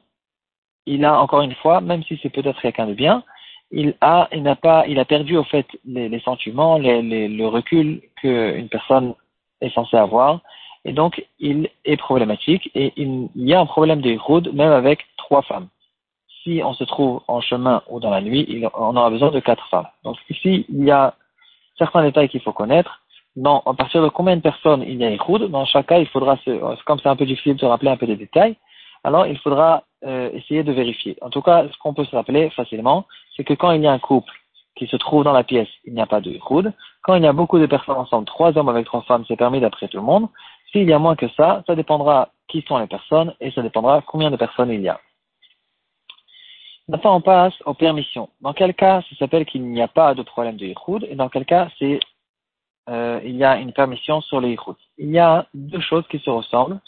il 0.86 1.06
a 1.06 1.20
encore 1.20 1.42
une 1.42 1.56
fois, 1.56 1.82
même 1.82 2.04
si 2.04 2.20
c'est 2.22 2.30
peut-être 2.30 2.62
quelqu'un 2.62 2.88
de 2.88 2.94
bien, 2.94 3.24
il 3.72 3.96
a, 4.02 4.28
il 4.32 4.44
n'a 4.44 4.56
pas, 4.56 4.86
il 4.88 5.00
a 5.00 5.06
perdu 5.06 5.38
au 5.38 5.44
fait 5.44 5.66
les, 5.86 6.20
sentiments, 6.22 6.78
le 6.78 7.46
recul 7.46 8.02
qu'une 8.18 8.70
personne 8.70 9.16
est 9.62 9.74
censée 9.74 9.98
avoir, 9.98 10.42
et 10.84 10.94
donc 10.94 11.24
il 11.40 11.70
est 11.86 11.98
problématique 11.98 12.70
et 12.76 12.94
il, 12.98 13.30
y 13.36 13.54
a 13.54 13.60
un 13.60 13.66
problème 13.66 14.02
de 14.02 14.18
route 14.18 14.52
même 14.54 14.72
avec 14.72 15.06
trois 15.18 15.42
femmes. 15.44 15.68
Si 16.44 16.62
on 16.64 16.74
se 16.74 16.84
trouve 16.84 17.22
en 17.28 17.40
chemin 17.40 17.84
ou 17.88 18.00
dans 18.00 18.10
la 18.10 18.22
nuit, 18.22 18.66
on 18.74 18.96
aura 18.96 19.12
besoin 19.12 19.30
de 19.30 19.40
quatre 19.40 19.68
femmes. 19.70 19.88
Donc 20.04 20.18
ici, 20.30 20.66
il 20.70 20.84
y 20.84 20.92
a 20.92 21.14
certains 21.78 22.02
détails 22.02 22.30
qu'il 22.30 22.42
faut 22.42 22.52
connaître. 22.52 23.00
Dans, 23.36 23.62
à 23.66 23.74
partir 23.74 24.02
de 24.04 24.10
combien 24.10 24.36
de 24.36 24.42
personnes 24.42 24.84
il 24.86 24.98
y 24.98 25.06
a 25.06 25.12
Ihoud, 25.12 25.52
dans 25.52 25.66
chaque 25.66 25.88
cas, 25.88 26.00
il 26.00 26.08
faudra 26.08 26.36
se, 26.38 26.84
comme 26.84 27.00
c'est 27.00 27.10
un 27.10 27.16
peu 27.16 27.26
difficile 27.26 27.56
de 27.56 27.62
se 27.62 27.66
rappeler 27.66 27.92
un 27.92 27.96
peu 27.96 28.08
des 28.08 28.18
détails, 28.18 28.56
alors 29.04 29.26
il 29.28 29.38
faudra 29.38 29.84
euh, 30.04 30.30
essayer 30.34 30.64
de 30.64 30.72
vérifier. 30.72 31.18
En 31.22 31.30
tout 31.30 31.42
cas, 31.42 31.68
ce 31.72 31.78
qu'on 31.78 31.94
peut 31.94 32.06
se 32.06 32.16
rappeler 32.16 32.50
facilement, 32.52 33.06
c'est 33.36 33.44
que 33.44 33.54
quand 33.54 33.72
il 33.72 33.82
y 33.82 33.88
a 33.88 33.92
un 33.92 34.00
couple 34.00 34.34
qui 34.76 34.88
se 34.88 34.96
trouve 34.96 35.24
dans 35.24 35.34
la 35.34 35.44
pièce, 35.44 35.70
il 35.86 35.94
n'y 35.94 36.02
a 36.02 36.08
pas 36.08 36.22
de 36.22 36.32
Ihoud. 36.32 36.74
Quand 37.04 37.16
il 37.16 37.24
y 37.24 37.28
a 37.28 37.34
beaucoup 37.34 37.60
de 37.60 37.66
personnes 37.66 37.98
ensemble, 37.98 38.26
trois 38.26 38.58
hommes 38.58 38.70
avec 38.70 38.86
trois 38.86 39.04
femmes, 39.04 39.26
c'est 39.28 39.36
permis 39.36 39.60
d'après 39.60 39.88
tout 39.88 39.98
le 39.98 40.04
monde. 40.04 40.28
S'il 40.72 40.90
y 40.90 40.94
a 40.94 41.00
moins 41.00 41.16
que 41.16 41.28
ça, 41.30 41.64
ça 41.68 41.76
dépendra 41.76 42.30
qui 42.48 42.64
sont 42.68 42.78
les 42.78 42.88
personnes 42.88 43.34
et 43.40 43.52
ça 43.52 43.62
dépendra 43.62 44.02
combien 44.02 44.32
de 44.32 44.38
personnes 44.38 44.72
il 44.72 44.82
y 44.82 44.90
a. 44.90 45.00
Maintenant, 46.88 47.16
on 47.16 47.22
passe 47.22 47.54
aux 47.66 47.74
permissions. 47.74 48.30
Dans 48.42 48.54
quel 48.54 48.74
cas, 48.74 49.02
ça 49.02 49.16
s'appelle 49.18 49.46
qu'il 49.46 49.64
n'y 49.64 49.82
a 49.82 49.88
pas 49.88 50.14
de 50.14 50.24
problème 50.24 50.58
de 50.58 50.66
Yichud, 50.66 51.08
et 51.10 51.16
dans 51.16 51.30
quel 51.30 51.46
cas, 51.46 51.70
c'est 51.78 52.00
euh, 52.90 53.22
il 53.24 53.36
y 53.36 53.44
a 53.44 53.58
une 53.58 53.72
permission 53.72 54.20
sur 54.22 54.42
les 54.42 54.50
Yichud. 54.50 54.76
Il 54.98 55.10
y 55.10 55.20
a 55.20 55.46
deux 55.54 55.80
choses 55.80 56.08
qui 56.10 56.20
se 56.20 56.30
ressemblent 56.30 56.80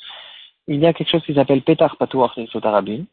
il 0.68 0.80
y 0.80 0.86
a 0.86 0.94
quelque 0.94 1.10
chose 1.10 1.24
qui 1.25 1.33
s'appelle 1.33 1.63
Petar 1.63 1.98
Patouach 1.98 2.39
Sotarabim, 2.51 3.06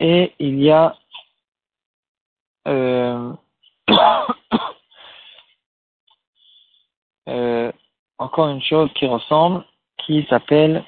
et 0.00 0.34
il 0.38 0.60
y 0.62 0.70
a 0.70 0.96
euh, 2.68 3.32
euh, 7.28 7.72
encore 8.18 8.48
une 8.48 8.62
chose 8.62 8.90
qui 8.94 9.06
ressemble, 9.06 9.64
qui 9.98 10.26
s'appelle 10.28 10.84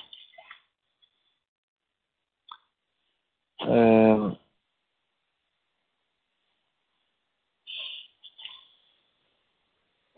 euh, 3.67 4.31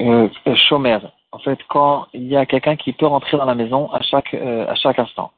euh, 0.00 0.28
Shomer 0.76 0.98
en 1.32 1.38
fait, 1.38 1.58
quand 1.68 2.06
il 2.14 2.26
y 2.28 2.36
a 2.36 2.46
quelqu'un 2.46 2.76
qui 2.76 2.92
peut 2.92 3.06
rentrer 3.06 3.36
dans 3.36 3.44
la 3.44 3.54
maison 3.54 3.90
à 3.92 4.00
chaque, 4.00 4.32
euh, 4.32 4.66
à 4.66 4.74
chaque 4.74 4.98
instant. 4.98 5.32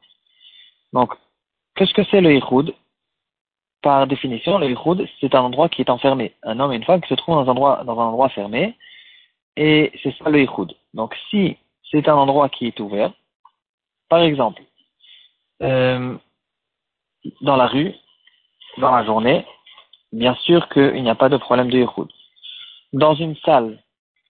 Donc, 0.93 1.13
qu'est-ce 1.75 1.93
que 1.93 2.03
c'est 2.05 2.21
le 2.21 2.33
Ihoud 2.35 2.73
Par 3.81 4.07
définition, 4.07 4.59
le 4.59 4.69
Ihoud, 4.69 5.05
c'est 5.19 5.35
un 5.35 5.41
endroit 5.41 5.67
qui 5.67 5.81
est 5.81 5.89
enfermé. 5.89 6.33
Un 6.43 6.59
homme 6.59 6.71
et 6.71 6.77
une 6.77 6.85
femme 6.85 7.01
qui 7.01 7.09
se 7.09 7.15
trouvent 7.15 7.35
dans 7.35 7.43
un 7.43 7.51
endroit, 7.51 7.83
dans 7.83 7.99
un 7.99 8.05
endroit 8.05 8.29
fermé, 8.29 8.75
et 9.57 9.91
c'est 10.01 10.15
ça 10.17 10.29
le 10.29 10.41
Ihoud. 10.43 10.73
Donc, 10.93 11.15
si 11.29 11.57
c'est 11.91 12.07
un 12.07 12.15
endroit 12.15 12.47
qui 12.49 12.67
est 12.67 12.79
ouvert, 12.79 13.11
par 14.07 14.21
exemple, 14.21 14.61
euh, 15.61 16.15
dans 17.41 17.57
la 17.57 17.67
rue, 17.67 17.93
dans 18.77 18.91
la 18.91 19.03
journée, 19.03 19.45
bien 20.13 20.35
sûr 20.35 20.69
qu'il 20.69 21.03
n'y 21.03 21.09
a 21.09 21.15
pas 21.15 21.29
de 21.29 21.37
problème 21.37 21.69
de 21.69 21.79
Ihoud. 21.79 22.09
Dans 22.93 23.15
une 23.15 23.35
salle, 23.37 23.79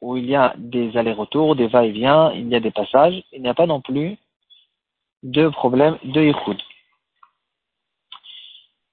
où 0.01 0.17
il 0.17 0.25
y 0.25 0.35
a 0.35 0.53
des 0.57 0.95
allers-retours, 0.97 1.55
des 1.55 1.67
va-et-vient, 1.67 2.31
il 2.33 2.47
y 2.47 2.55
a 2.55 2.59
des 2.59 2.71
passages, 2.71 3.21
il 3.31 3.41
n'y 3.41 3.49
a 3.49 3.53
pas 3.53 3.65
non 3.65 3.81
plus 3.81 4.17
de 5.23 5.49
problème 5.49 5.97
de 6.03 6.21
yichud. 6.21 6.57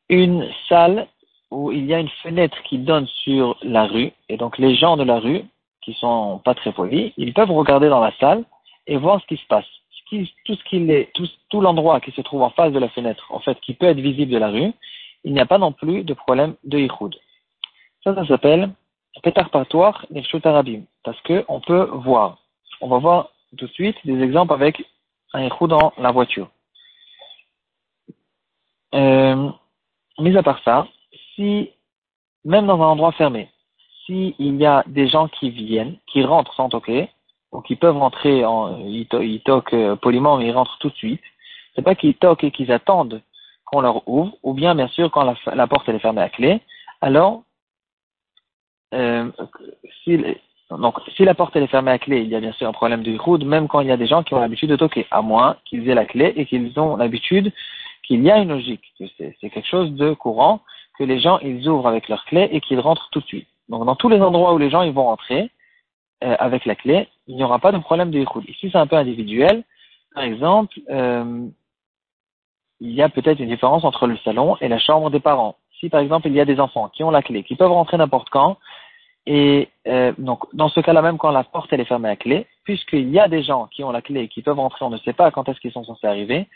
Une 0.08 0.48
salle 0.68 1.06
où 1.50 1.70
il 1.72 1.86
y 1.86 1.94
a 1.94 2.00
une 2.00 2.08
fenêtre 2.22 2.60
qui 2.64 2.78
donne 2.78 3.06
sur 3.06 3.56
la 3.62 3.86
rue, 3.86 4.12
et 4.28 4.36
donc 4.36 4.58
les 4.58 4.74
gens 4.74 4.96
de 4.96 5.04
la 5.04 5.20
rue, 5.20 5.42
qui 5.82 5.94
sont 5.94 6.40
pas 6.44 6.54
très 6.54 6.72
polis, 6.72 7.12
ils 7.16 7.32
peuvent 7.32 7.50
regarder 7.50 7.88
dans 7.88 8.00
la 8.00 8.12
salle 8.18 8.44
et 8.88 8.96
voir 8.96 9.20
ce 9.20 9.26
qui 9.26 9.36
se 9.36 9.46
passe. 9.46 9.66
tout 10.44 11.28
tout 11.48 11.60
l'endroit 11.60 12.00
qui 12.00 12.10
se 12.10 12.20
trouve 12.20 12.42
en 12.42 12.50
face 12.50 12.72
de 12.72 12.78
la 12.78 12.88
fenêtre, 12.88 13.26
en 13.30 13.38
fait, 13.38 13.58
qui 13.60 13.74
peut 13.74 13.86
être 13.86 14.00
visible 14.00 14.32
de 14.32 14.38
la 14.38 14.50
rue, 14.50 14.72
il 15.22 15.32
n'y 15.32 15.40
a 15.40 15.46
pas 15.46 15.58
non 15.58 15.72
plus 15.72 16.02
de 16.02 16.14
problème 16.14 16.56
de 16.64 16.78
yichud. 16.78 17.14
Ça, 18.02 18.14
ça 18.14 18.26
s'appelle 18.26 18.70
Petar 19.22 19.50
Patoir 19.50 20.06
Arabim, 20.44 20.82
parce 21.04 21.20
qu'on 21.22 21.60
peut 21.60 21.88
voir. 21.92 22.38
On 22.80 22.88
va 22.88 22.98
voir 22.98 23.30
tout 23.56 23.66
de 23.66 23.72
suite 23.72 23.96
des 24.04 24.22
exemples 24.22 24.52
avec 24.52 24.84
un 25.32 25.42
échou 25.42 25.66
dans 25.66 25.92
la 25.98 26.10
voiture. 26.12 26.48
Euh, 28.94 29.50
mis 30.18 30.36
à 30.36 30.42
part 30.42 30.60
ça, 30.64 30.86
si, 31.34 31.70
même 32.44 32.66
dans 32.66 32.80
un 32.80 32.86
endroit 32.86 33.12
fermé, 33.12 33.50
s'il 34.04 34.34
y 34.38 34.66
a 34.66 34.84
des 34.86 35.08
gens 35.08 35.28
qui 35.28 35.50
viennent, 35.50 35.96
qui 36.06 36.22
rentrent 36.24 36.54
sans 36.54 36.68
toquer, 36.68 37.10
ou 37.52 37.60
qui 37.60 37.76
peuvent 37.76 37.96
rentrer 37.96 38.44
en, 38.44 38.78
ils, 38.78 39.40
toquent 39.44 39.74
euh, 39.74 39.96
poliment, 39.96 40.36
mais 40.36 40.46
ils 40.46 40.52
rentrent 40.52 40.78
tout 40.78 40.90
de 40.90 40.96
suite. 40.96 41.22
C'est 41.74 41.82
pas 41.82 41.94
qu'ils 41.94 42.14
toquent 42.14 42.44
et 42.44 42.50
qu'ils 42.50 42.72
attendent 42.72 43.22
qu'on 43.66 43.80
leur 43.80 44.08
ouvre, 44.08 44.36
ou 44.42 44.54
bien, 44.54 44.74
bien 44.74 44.88
sûr, 44.88 45.10
quand 45.10 45.34
la, 45.46 45.66
porte 45.66 45.88
est 45.88 45.98
fermée 45.98 46.22
à 46.22 46.28
clé, 46.28 46.60
alors, 47.00 47.42
euh, 48.94 49.30
si, 50.04 50.18
donc, 50.70 50.98
si 51.16 51.24
la 51.24 51.34
porte 51.34 51.54
elle 51.54 51.62
est 51.62 51.68
fermée 51.68 51.92
à 51.92 51.98
clé, 51.98 52.22
il 52.22 52.28
y 52.28 52.34
a 52.34 52.40
bien 52.40 52.52
sûr 52.52 52.68
un 52.68 52.72
problème 52.72 53.02
de 53.02 53.16
route, 53.16 53.44
même 53.44 53.68
quand 53.68 53.80
il 53.80 53.88
y 53.88 53.92
a 53.92 53.96
des 53.96 54.06
gens 54.06 54.22
qui 54.22 54.34
ont 54.34 54.40
l'habitude 54.40 54.70
de 54.70 54.76
toquer, 54.76 55.06
à 55.10 55.22
moins 55.22 55.56
qu'ils 55.64 55.88
aient 55.88 55.94
la 55.94 56.04
clé 56.04 56.32
et 56.36 56.46
qu'ils 56.46 56.78
ont 56.78 56.96
l'habitude 56.96 57.52
qu'il 58.02 58.22
y 58.22 58.30
a 58.30 58.38
une 58.38 58.50
logique, 58.50 58.82
que 58.98 59.04
c'est 59.18 59.50
quelque 59.50 59.66
chose 59.66 59.92
de 59.92 60.12
courant, 60.12 60.60
que 60.98 61.04
les 61.04 61.20
gens 61.20 61.38
ils 61.40 61.68
ouvrent 61.68 61.88
avec 61.88 62.08
leur 62.08 62.24
clé 62.24 62.48
et 62.52 62.60
qu'ils 62.60 62.80
rentrent 62.80 63.08
tout 63.10 63.20
de 63.20 63.26
suite. 63.26 63.48
Donc 63.68 63.84
dans 63.84 63.96
tous 63.96 64.08
les 64.08 64.20
endroits 64.20 64.54
où 64.54 64.58
les 64.58 64.70
gens 64.70 64.82
ils 64.82 64.92
vont 64.92 65.04
rentrer 65.04 65.50
euh, 66.24 66.36
avec 66.38 66.64
la 66.64 66.74
clé, 66.74 67.08
il 67.26 67.36
n'y 67.36 67.44
aura 67.44 67.58
pas 67.58 67.72
de 67.72 67.78
problème 67.78 68.10
de 68.10 68.24
route. 68.24 68.48
Ici 68.48 68.70
c'est 68.70 68.78
un 68.78 68.86
peu 68.86 68.96
individuel. 68.96 69.64
Par 70.14 70.24
exemple, 70.24 70.78
euh, 70.88 71.46
il 72.80 72.92
y 72.92 73.02
a 73.02 73.08
peut-être 73.08 73.40
une 73.40 73.48
différence 73.48 73.84
entre 73.84 74.06
le 74.06 74.16
salon 74.18 74.56
et 74.60 74.68
la 74.68 74.78
chambre 74.78 75.10
des 75.10 75.20
parents. 75.20 75.56
Si 75.80 75.88
par 75.88 76.00
exemple 76.00 76.28
il 76.28 76.34
y 76.34 76.40
a 76.40 76.44
des 76.44 76.60
enfants 76.60 76.88
qui 76.88 77.04
ont 77.04 77.10
la 77.10 77.22
clé, 77.22 77.42
qui 77.42 77.56
peuvent 77.56 77.70
rentrer 77.70 77.96
n'importe 77.96 78.30
quand, 78.30 78.58
et 79.26 79.68
euh, 79.88 80.12
donc 80.18 80.44
dans 80.54 80.68
ce 80.68 80.80
cas-là 80.80 81.02
même 81.02 81.18
quand 81.18 81.30
la 81.30 81.44
porte 81.44 81.72
elle 81.72 81.80
est 81.80 81.86
fermée 81.86 82.08
à 82.08 82.16
clé, 82.16 82.46
puisqu'il 82.64 83.10
y 83.10 83.18
a 83.18 83.28
des 83.28 83.42
gens 83.42 83.66
qui 83.66 83.82
ont 83.84 83.90
la 83.90 84.02
clé 84.02 84.22
et 84.22 84.28
qui 84.28 84.42
peuvent 84.42 84.58
rentrer, 84.58 84.84
on 84.84 84.90
ne 84.90 84.98
sait 84.98 85.12
pas 85.12 85.30
quand 85.30 85.48
est-ce 85.48 85.60
qu'ils 85.60 85.72
sont 85.72 85.84
censés 85.84 86.06
arriver, 86.06 86.46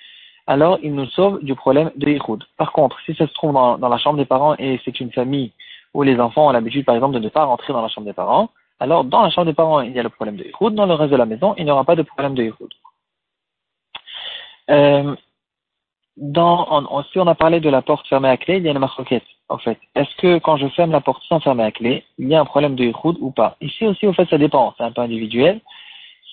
alors 0.46 0.78
il 0.82 0.94
nous 0.94 1.06
sauve 1.06 1.42
du 1.44 1.54
problème 1.54 1.90
de 1.96 2.08
Yichud. 2.08 2.42
Par 2.56 2.72
contre, 2.72 2.98
si 3.04 3.14
ça 3.14 3.26
se 3.26 3.32
trouve 3.34 3.52
dans, 3.52 3.88
la 3.88 3.98
chambre 3.98 4.18
des 4.18 4.24
parents 4.24 4.54
et 4.58 4.80
c'est 4.84 5.00
une 5.00 5.12
famille 5.12 5.52
où 5.94 6.02
les 6.02 6.18
enfants 6.20 6.48
ont 6.48 6.52
l'habitude, 6.52 6.84
par 6.84 6.94
exemple, 6.94 7.14
de 7.14 7.20
ne 7.20 7.28
pas 7.28 7.44
rentrer 7.44 7.72
dans 7.72 7.82
la 7.82 7.88
chambre 7.88 8.06
des 8.06 8.12
parents, 8.12 8.50
alors 8.78 9.04
dans 9.04 9.22
la 9.22 9.30
chambre 9.30 9.46
des 9.46 9.54
parents, 9.54 9.80
il 9.80 9.92
y 9.92 9.98
a 9.98 10.02
le 10.02 10.08
problème 10.08 10.36
de 10.36 10.44
Yichud, 10.44 10.74
dans 10.74 10.86
le 10.86 10.94
reste 10.94 11.12
de 11.12 11.16
la 11.16 11.26
maison, 11.26 11.54
il 11.58 11.64
n'y 11.64 11.70
aura 11.70 11.84
pas 11.84 11.96
de 11.96 12.02
problème 12.02 12.34
de 12.34 12.44
Yichud. 12.44 12.68
Euh, 14.70 15.14
dans, 16.20 17.02
si 17.10 17.18
on 17.18 17.26
a 17.26 17.34
parlé 17.34 17.60
de 17.60 17.70
la 17.70 17.80
porte 17.80 18.06
fermée 18.06 18.28
à 18.28 18.36
clé, 18.36 18.58
il 18.58 18.64
y 18.64 18.68
a 18.68 18.72
une 18.72 18.78
marquette, 18.78 19.24
en 19.48 19.56
fait. 19.56 19.78
Est-ce 19.94 20.14
que 20.16 20.38
quand 20.38 20.58
je 20.58 20.68
ferme 20.68 20.92
la 20.92 21.00
porte 21.00 21.22
sans 21.24 21.40
fermer 21.40 21.64
à 21.64 21.72
clé, 21.72 22.04
il 22.18 22.28
y 22.28 22.34
a 22.34 22.40
un 22.40 22.44
problème 22.44 22.76
de 22.76 22.84
Yichud 22.84 23.16
ou 23.20 23.30
pas? 23.30 23.56
Ici 23.62 23.86
aussi, 23.86 24.06
au 24.06 24.12
fait, 24.12 24.28
ça 24.28 24.36
dépend, 24.36 24.74
c'est 24.76 24.84
un 24.84 24.92
peu 24.92 25.00
individuel. 25.00 25.60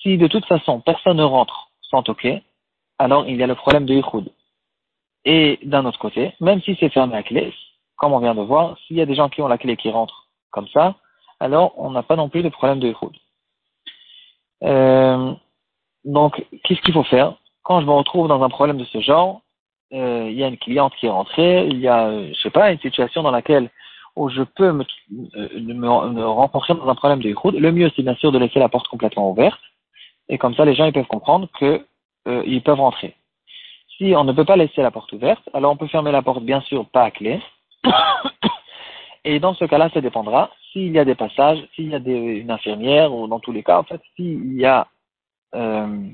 Si 0.02 0.18
de 0.18 0.26
toute 0.26 0.44
façon, 0.44 0.80
personne 0.80 1.16
ne 1.16 1.24
rentre 1.24 1.70
sans 1.90 2.02
toquer, 2.02 2.42
alors 2.98 3.26
il 3.26 3.36
y 3.36 3.42
a 3.42 3.46
le 3.46 3.54
problème 3.54 3.86
de 3.86 3.94
Yichud. 3.94 4.30
Et 5.24 5.58
d'un 5.62 5.86
autre 5.86 5.98
côté, 5.98 6.34
même 6.40 6.60
si 6.60 6.76
c'est 6.78 6.90
fermé 6.90 7.16
à 7.16 7.22
clé, 7.22 7.52
comme 7.96 8.12
on 8.12 8.20
vient 8.20 8.34
de 8.34 8.42
voir, 8.42 8.76
s'il 8.86 8.96
y 8.96 9.00
a 9.00 9.06
des 9.06 9.14
gens 9.14 9.30
qui 9.30 9.40
ont 9.40 9.48
la 9.48 9.58
clé 9.58 9.76
qui 9.78 9.90
rentrent 9.90 10.28
comme 10.50 10.68
ça, 10.68 10.96
alors 11.40 11.72
on 11.78 11.90
n'a 11.90 12.02
pas 12.02 12.16
non 12.16 12.28
plus 12.28 12.42
de 12.42 12.50
problème 12.50 12.78
de 12.78 12.88
Yichud. 12.88 13.16
Euh, 14.64 15.32
donc, 16.04 16.44
qu'est-ce 16.62 16.82
qu'il 16.82 16.92
faut 16.92 17.04
faire? 17.04 17.34
Quand 17.62 17.80
je 17.80 17.86
me 17.86 17.92
retrouve 17.92 18.28
dans 18.28 18.42
un 18.42 18.48
problème 18.50 18.76
de 18.76 18.84
ce 18.84 19.00
genre, 19.00 19.40
euh, 19.92 20.28
il 20.30 20.36
y 20.36 20.44
a 20.44 20.48
une 20.48 20.58
cliente 20.58 20.94
qui 20.96 21.06
est 21.06 21.10
rentrée, 21.10 21.66
il 21.66 21.78
y 21.78 21.88
a, 21.88 22.10
je 22.28 22.40
sais 22.40 22.50
pas, 22.50 22.72
une 22.72 22.80
situation 22.80 23.22
dans 23.22 23.30
laquelle 23.30 23.70
où 24.16 24.28
je 24.28 24.42
peux 24.42 24.72
me, 24.72 24.84
euh, 25.36 25.48
me, 25.60 26.26
rencontrer 26.26 26.74
dans 26.74 26.88
un 26.88 26.94
problème 26.94 27.20
de 27.20 27.28
Yichud, 27.28 27.54
le 27.54 27.72
mieux 27.72 27.90
c'est 27.94 28.02
bien 28.02 28.16
sûr 28.16 28.32
de 28.32 28.38
laisser 28.38 28.58
la 28.58 28.68
porte 28.68 28.88
complètement 28.88 29.30
ouverte, 29.30 29.60
et 30.28 30.38
comme 30.38 30.54
ça 30.54 30.64
les 30.64 30.74
gens 30.74 30.86
ils 30.86 30.92
peuvent 30.92 31.06
comprendre 31.06 31.48
que 31.58 31.86
euh, 32.26 32.42
ils 32.46 32.62
peuvent 32.62 32.80
rentrer. 32.80 33.14
Si 33.96 34.14
on 34.16 34.24
ne 34.24 34.32
peut 34.32 34.44
pas 34.44 34.56
laisser 34.56 34.82
la 34.82 34.90
porte 34.90 35.12
ouverte, 35.12 35.42
alors 35.54 35.72
on 35.72 35.76
peut 35.76 35.86
fermer 35.88 36.12
la 36.12 36.22
porte, 36.22 36.42
bien 36.42 36.60
sûr, 36.62 36.86
pas 36.86 37.04
à 37.04 37.10
clé. 37.10 37.40
Et 39.24 39.40
dans 39.40 39.54
ce 39.54 39.64
cas-là, 39.64 39.90
ça 39.92 40.00
dépendra 40.00 40.50
s'il 40.72 40.92
y 40.92 40.98
a 40.98 41.04
des 41.04 41.14
passages, 41.14 41.58
s'il 41.74 41.88
y 41.88 41.94
a 41.94 41.98
une 41.98 42.50
infirmière, 42.50 43.12
ou 43.12 43.26
dans 43.26 43.40
tous 43.40 43.52
les 43.52 43.62
cas, 43.62 43.78
en 43.78 43.82
fait, 43.82 44.00
s'il 44.14 44.54
y 44.54 44.64
a 44.64 44.86
euh, 45.54 46.08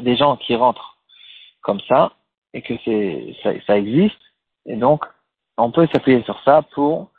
des 0.00 0.16
gens 0.16 0.36
qui 0.36 0.54
rentrent 0.54 0.96
comme 1.62 1.80
ça, 1.88 2.12
et 2.54 2.62
que 2.62 2.74
c'est 2.84 3.36
ça, 3.66 3.78
existe, 3.78 4.20
et 4.66 4.76
donc 4.76 5.04
on 5.56 5.70
peut 5.70 5.88
s'appuyer 5.92 6.22
sur 6.24 6.40
ça 6.44 6.62
pour 6.74 7.10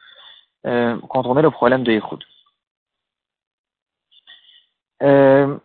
euh, 0.66 0.98
contourner 1.10 1.42
le 1.42 1.52
problème 1.52 1.84
de 1.84 1.92
l'écoute. 1.92 2.24
Euh, 5.02 5.58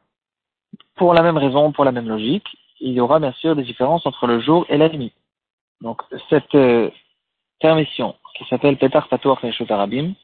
pour 0.96 1.14
la 1.14 1.22
même 1.22 1.36
raison, 1.36 1.72
pour 1.72 1.84
la 1.84 1.92
même 1.92 2.08
logique, 2.08 2.48
il 2.80 2.92
y 2.92 3.00
aura 3.00 3.20
bien 3.20 3.32
sûr 3.32 3.54
des 3.56 3.62
différences 3.62 4.06
entre 4.06 4.26
le 4.26 4.40
jour 4.40 4.66
et 4.68 4.76
la 4.76 4.88
nuit. 4.88 5.12
Donc 5.80 6.02
cette 6.28 6.54
euh, 6.54 6.90
permission 7.60 8.16
qui 8.36 8.44
s'appelle 8.46 8.76
Petar 8.76 9.08
Patour 9.08 9.40
Arabim, 9.68 10.14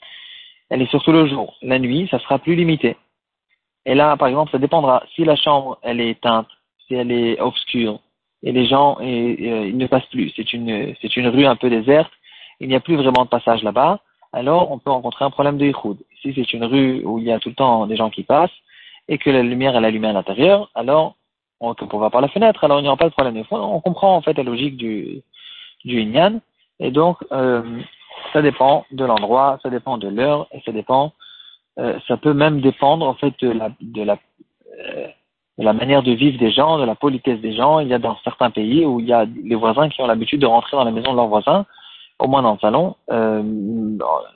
elle 0.71 0.83
est 0.83 0.91
surtout 0.91 1.13
le 1.13 1.27
jour. 1.27 1.57
La 1.63 1.79
nuit, 1.79 2.09
ça 2.11 2.19
sera 2.19 2.39
plus 2.39 2.55
limité. 2.55 2.97
Et 3.87 3.95
là, 3.95 4.17
par 4.17 4.29
exemple, 4.29 4.51
ça 4.51 4.59
dépendra. 4.59 5.05
Si 5.15 5.25
la 5.25 5.37
chambre, 5.37 5.79
elle 5.83 6.01
est 6.01 6.11
éteinte, 6.11 6.49
si 6.87 6.95
elle 6.95 7.13
est 7.13 7.41
obscure, 7.41 8.01
et 8.45 8.53
les 8.53 8.67
gens, 8.67 8.99
euh, 9.01 9.05
ils 9.05 9.77
ne 9.77 9.87
passent 9.87 10.07
plus. 10.07 10.33
C'est 10.37 10.53
une, 10.53 10.95
c'est 11.01 11.17
une 11.17 11.29
rue 11.29 11.47
un 11.47 11.57
peu 11.57 11.71
déserte. 11.71 12.13
Il 12.61 12.69
n'y 12.69 12.77
a 12.77 12.81
plus 12.81 12.97
vraiment 12.97 13.25
de 13.25 13.31
passage 13.31 13.63
là-bas. 13.63 14.01
Alors, 14.33 14.71
on 14.71 14.79
peut 14.79 14.91
rencontrer 14.91 15.25
un 15.25 15.31
problème 15.31 15.59
de 15.59 15.67
Yichud. 15.67 15.97
Si 16.21 16.33
c'est 16.35 16.53
une 16.53 16.65
rue 16.65 17.03
où 17.05 17.19
il 17.19 17.25
y 17.25 17.33
a 17.33 17.39
tout 17.39 17.49
le 17.49 17.55
temps 17.55 17.87
des 17.87 17.97
gens 17.97 18.11
qui 18.11 18.23
passent, 18.23 18.51
et 19.09 19.19
que 19.19 19.31
la 19.31 19.43
lumière 19.43 19.75
est 19.75 19.85
allumée 19.85 20.09
à 20.09 20.13
l'intérieur, 20.13 20.71
alors 20.75 21.17
on 21.61 21.75
peut 21.75 21.87
voir 21.97 22.11
par 22.11 22.21
la 22.21 22.29
fenêtre, 22.29 22.65
alors 22.65 22.81
il 22.81 22.83
n'y 22.83 22.89
aura 22.89 22.97
pas 22.97 23.09
de 23.09 23.15
problème. 23.15 23.43
On 23.51 23.81
comprend 23.81 24.17
en 24.17 24.23
fait 24.23 24.35
la 24.35 24.43
logique 24.43 24.77
du, 24.77 25.23
du 25.85 26.01
Inyan, 26.01 26.41
et 26.81 26.91
donc 26.91 27.19
euh, 27.33 27.63
ça 28.33 28.43
dépend 28.43 28.85
de 28.91 29.05
l'endroit, 29.05 29.59
ça 29.63 29.71
dépend 29.71 29.99
de 29.99 30.09
l'heure, 30.09 30.47
et 30.53 30.61
ça 30.65 30.73
dépend, 30.73 31.13
euh, 31.79 31.99
ça 32.07 32.17
peut 32.17 32.35
même 32.35 32.61
dépendre 32.61 33.07
en 33.07 33.15
fait 33.15 33.35
de 33.41 33.51
la, 33.51 33.71
de 33.81 34.03
la, 34.03 34.19
euh, 34.79 35.09
de 35.59 35.65
la 35.65 35.73
manière 35.73 36.03
de 36.03 36.13
vivre 36.13 36.39
des 36.39 36.51
gens, 36.51 36.79
de 36.79 36.85
la 36.85 36.95
politesse 36.95 37.41
des 37.41 37.55
gens. 37.55 37.79
Il 37.81 37.89
y 37.89 37.95
a 37.95 37.99
dans 37.99 38.17
certains 38.25 38.51
pays 38.51 38.85
où 38.85 39.01
il 39.01 39.07
y 39.07 39.13
a 39.13 39.25
les 39.45 39.55
voisins 39.55 39.89
qui 39.89 40.01
ont 40.03 40.07
l'habitude 40.07 40.41
de 40.41 40.47
rentrer 40.47 40.77
dans 40.77 40.85
la 40.85 40.91
maison 40.91 41.13
de 41.13 41.17
leurs 41.17 41.29
voisins, 41.29 41.65
au 42.19 42.27
moins 42.27 42.43
dans 42.43 42.55
le 42.55 42.59
salon, 42.59 42.97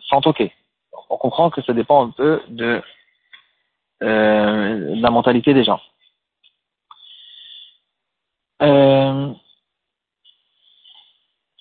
sans 0.09 0.21
toquer. 0.21 0.53
On 1.11 1.17
comprend 1.17 1.51
que 1.51 1.63
ça 1.63 1.73
dépend 1.73 2.07
un 2.07 2.11
peu 2.11 2.41
de 2.49 2.83
euh, 4.03 4.95
la 4.97 5.11
mentalité 5.11 5.55
des 5.55 5.65
gens. 5.65 5.81
Euh, 8.63 9.33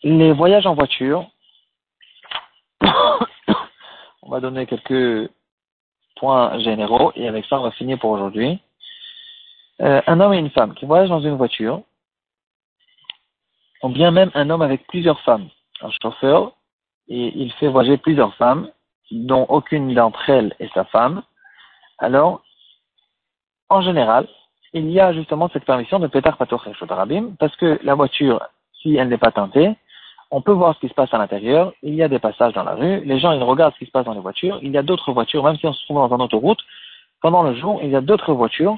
les 0.04 0.32
voyages 0.34 0.66
en 0.66 0.76
voiture, 0.76 1.28
on 2.82 4.30
va 4.30 4.40
donner 4.40 4.66
quelques 4.66 5.32
points 6.16 6.60
généraux 6.60 7.12
et 7.16 7.28
avec 7.28 7.46
ça 7.46 7.60
on 7.60 7.64
va 7.64 7.72
finir 7.72 7.98
pour 8.00 8.12
aujourd'hui. 8.12 8.60
Euh, 9.82 10.02
un 10.08 10.20
homme 10.20 10.34
et 10.34 10.40
une 10.40 10.50
femme 10.50 10.74
qui 10.74 10.86
voyagent 10.86 11.10
dans 11.10 11.22
une 11.22 11.36
voiture, 11.36 11.82
ou 13.84 13.90
bien 13.90 14.12
même 14.12 14.32
un 14.34 14.50
homme 14.50 14.64
avec 14.64 14.88
plusieurs 14.88 15.20
femmes, 15.22 15.50
un 15.82 15.92
chauffeur, 16.02 16.54
et 17.10 17.32
il 17.36 17.52
fait 17.54 17.68
voyager 17.68 17.98
plusieurs 17.98 18.34
femmes, 18.36 18.70
dont 19.12 19.46
aucune 19.50 19.94
d'entre 19.94 20.30
elles 20.30 20.56
est 20.60 20.74
sa 20.74 20.84
femme, 20.86 21.22
alors, 22.00 22.44
en 23.70 23.82
général, 23.82 24.28
il 24.74 24.90
y 24.92 25.00
a 25.00 25.14
justement 25.14 25.50
cette 25.50 25.66
permission 25.66 26.00
de 26.00 26.08
Petar 26.08 26.38
Patoch 26.38 26.68
Arabim, 26.90 27.36
parce 27.40 27.56
que 27.56 27.80
la 27.84 27.96
voiture, 27.96 28.42
si 28.82 28.96
elle 28.96 29.10
n'est 29.10 29.18
pas 29.18 29.32
teintée, 29.32 29.76
on 30.30 30.42
peut 30.42 30.52
voir 30.52 30.76
ce 30.76 30.80
qui 30.82 30.90
se 30.90 30.94
passe 30.94 31.14
à 31.14 31.18
l'intérieur, 31.18 31.74
il 31.82 31.96
y 31.96 32.04
a 32.04 32.10
des 32.10 32.20
passages 32.20 32.54
dans 32.54 32.64
la 32.64 32.76
rue, 32.76 33.00
les 33.02 33.20
gens 33.20 33.32
ils 33.32 33.44
regardent 33.44 33.74
ce 33.74 33.80
qui 33.80 33.86
se 33.86 33.92
passe 33.92 34.06
dans 34.06 34.14
les 34.14 34.20
voitures, 34.20 34.60
il 34.62 34.72
y 34.72 34.78
a 34.78 34.84
d'autres 34.84 35.12
voitures, 35.12 35.44
même 35.44 35.58
si 35.58 35.66
on 35.66 35.74
se 35.74 35.84
trouve 35.86 35.98
dans 35.98 36.14
une 36.14 36.22
autoroute, 36.22 36.60
pendant 37.22 37.44
le 37.44 37.56
jour, 37.56 37.80
il 37.82 37.90
y 37.90 37.96
a 37.96 38.02
d'autres 38.02 38.34
voitures 38.34 38.78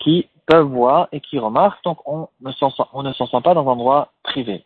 qui 0.00 0.28
peuvent 0.46 0.66
voir 0.66 1.08
et 1.12 1.20
qui 1.20 1.38
remarquent, 1.38 1.84
donc 1.84 1.98
on 2.06 2.28
ne 2.40 2.52
s'en 2.52 2.70
sent 2.70 3.40
pas 3.44 3.54
dans 3.54 3.68
un 3.68 3.72
endroit 3.72 4.12
privé. 4.22 4.64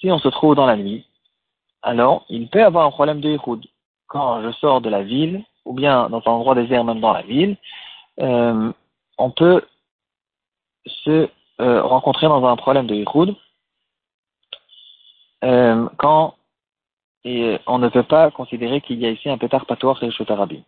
Si 0.00 0.10
on 0.10 0.18
se 0.18 0.28
trouve 0.28 0.54
dans 0.54 0.66
la 0.66 0.76
nuit, 0.76 1.06
alors 1.82 2.26
il 2.28 2.48
peut 2.48 2.64
avoir 2.64 2.86
un 2.86 2.90
problème 2.90 3.20
de 3.20 3.30
écoute. 3.30 3.66
Quand 4.06 4.42
je 4.42 4.52
sors 4.52 4.80
de 4.80 4.90
la 4.90 5.02
ville, 5.02 5.44
ou 5.64 5.72
bien 5.72 6.10
dans 6.10 6.22
un 6.26 6.30
endroit 6.30 6.54
désert, 6.54 6.84
même 6.84 7.00
dans 7.00 7.12
la 7.12 7.22
ville, 7.22 7.56
euh, 8.20 8.72
on 9.16 9.30
peut 9.30 9.62
se 10.86 11.28
euh, 11.60 11.82
rencontrer 11.82 12.26
dans 12.26 12.44
un 12.44 12.56
problème 12.56 12.86
de 12.86 12.94
Yichud 12.94 13.34
euh, 15.44 15.88
quand 15.98 16.34
et 17.24 17.58
on 17.66 17.78
ne 17.78 17.88
peut 17.88 18.02
pas 18.02 18.30
considérer 18.30 18.80
qu'il 18.82 19.00
y 19.00 19.06
a 19.06 19.10
ici 19.10 19.30
un 19.30 19.38
pétard 19.38 19.64
patoir 19.64 20.02
et 20.02 20.10
Arabi. 20.28 20.62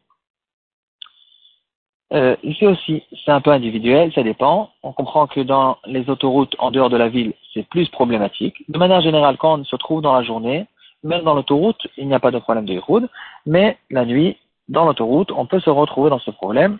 Euh, 2.12 2.36
ici 2.44 2.66
aussi, 2.66 3.02
c'est 3.24 3.32
un 3.32 3.40
peu 3.40 3.50
individuel, 3.50 4.12
ça 4.14 4.22
dépend. 4.22 4.70
On 4.82 4.92
comprend 4.92 5.26
que 5.26 5.40
dans 5.40 5.78
les 5.86 6.08
autoroutes 6.08 6.54
en 6.58 6.70
dehors 6.70 6.90
de 6.90 6.96
la 6.96 7.08
ville, 7.08 7.34
c'est 7.52 7.66
plus 7.68 7.88
problématique. 7.88 8.64
De 8.68 8.78
manière 8.78 9.00
générale, 9.00 9.36
quand 9.38 9.60
on 9.60 9.64
se 9.64 9.76
trouve 9.76 10.02
dans 10.02 10.14
la 10.14 10.22
journée, 10.22 10.66
même 11.02 11.22
dans 11.22 11.34
l'autoroute, 11.34 11.86
il 11.96 12.06
n'y 12.06 12.14
a 12.14 12.20
pas 12.20 12.30
de 12.30 12.38
problème 12.38 12.64
de 12.64 12.74
Yichud, 12.74 13.08
mais 13.44 13.78
la 13.90 14.04
nuit, 14.04 14.36
dans 14.68 14.84
l'autoroute, 14.84 15.32
on 15.32 15.46
peut 15.46 15.60
se 15.60 15.70
retrouver 15.70 16.10
dans 16.10 16.18
ce 16.18 16.30
problème 16.30 16.78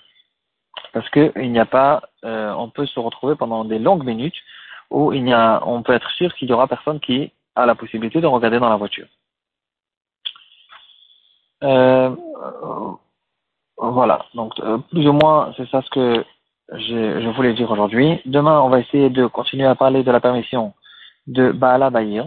parce 0.93 1.09
qu'il 1.11 1.53
n'y 1.53 1.59
a 1.59 1.67
pas, 1.67 2.03
euh, 2.25 2.53
on 2.53 2.71
peut 2.71 2.87
se 2.87 2.99
retrouver 3.01 3.35
pendant 3.35 3.65
des 3.65 3.79
longues 3.79 4.05
minutes 4.05 4.37
où 4.91 5.13
il 5.13 5.29
y 5.29 5.33
a, 5.33 5.63
on 5.67 5.83
peut 5.83 5.93
être 5.93 6.11
sûr 6.13 6.35
qu'il 6.35 6.49
y 6.49 6.53
aura 6.53 6.69
personne 6.69 7.01
qui 7.01 7.33
a 7.55 7.67
la 7.67 7.75
possibilité 7.75 8.21
de 8.21 8.27
regarder 8.27 8.59
dans 8.59 8.69
la 8.69 8.77
voiture. 8.77 9.07
Euh, 11.65 12.11
voilà, 13.79 14.25
donc 14.35 14.55
plus 14.91 15.07
ou 15.07 15.13
moins 15.13 15.53
c'est 15.57 15.69
ça 15.69 15.83
ce 15.83 15.91
que 15.91 16.25
je, 16.73 17.21
je 17.21 17.29
voulais 17.37 17.55
dire 17.55 17.71
aujourd'hui. 17.71 18.21
Demain, 18.25 18.61
on 18.61 18.69
va 18.69 18.81
essayer 18.81 19.11
de 19.11 19.27
continuer 19.27 19.67
à 19.67 19.75
parler 19.75 20.03
de 20.03 20.11
la 20.11 20.21
permission 20.21 20.73
de 21.27 21.53
Baala 21.53 21.91
Bayir. 21.91 22.27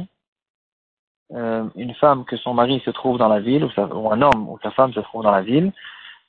Euh, 1.33 1.65
une 1.75 1.93
femme 1.93 2.25
que 2.25 2.37
son 2.37 2.53
mari 2.53 2.81
se 2.83 2.89
trouve 2.89 3.17
dans 3.17 3.27
la 3.27 3.39
ville, 3.39 3.63
ou, 3.63 3.81
ou, 3.81 4.11
un 4.11 4.21
homme 4.21 4.49
ou 4.49 4.57
sa 4.63 4.71
femme 4.71 4.93
se 4.93 4.99
trouve 5.01 5.23
dans 5.23 5.31
la 5.31 5.43
ville. 5.43 5.71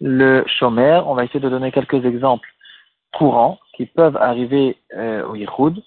Le 0.01 0.45
chômeur, 0.47 1.09
on 1.09 1.15
va 1.15 1.25
essayer 1.25 1.41
de 1.41 1.49
donner 1.49 1.73
quelques 1.73 2.05
exemples 2.05 2.49
courants 3.17 3.59
qui 3.77 3.87
peuvent 3.87 4.17
arriver 4.17 4.77
euh, 4.95 5.27
au 5.27 5.35
Yichud. 5.35 5.83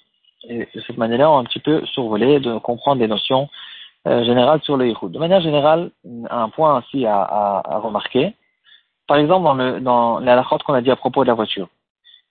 Et 0.50 0.68
de 0.74 0.82
cette 0.82 0.98
manière-là, 0.98 1.30
on 1.30 1.36
va 1.36 1.40
un 1.40 1.46
petit 1.46 1.60
peu 1.60 1.86
survoler, 1.86 2.40
de 2.40 2.58
comprendre 2.58 3.02
les 3.02 3.08
notions 3.08 3.50
euh, 4.08 4.24
générales 4.24 4.62
sur 4.63 4.78
le 4.78 4.88
Yichud. 4.88 5.12
De 5.12 5.20
manière 5.20 5.42
générale, 5.42 5.92
un 6.30 6.50
point 6.50 6.78
ainsi 6.78 7.06
à, 7.06 7.22
à, 7.22 7.75
à 7.75 7.78
remarquer. 7.80 8.34
Par 9.13 9.20
exemple, 9.20 9.43
dans, 9.43 9.53
le, 9.53 9.79
dans 9.79 10.58
qu'on 10.65 10.74
a 10.74 10.82
dit 10.82 10.89
à 10.89 10.96
propos 10.96 11.24
de 11.24 11.27
la 11.27 11.36
voiture. 11.36 11.70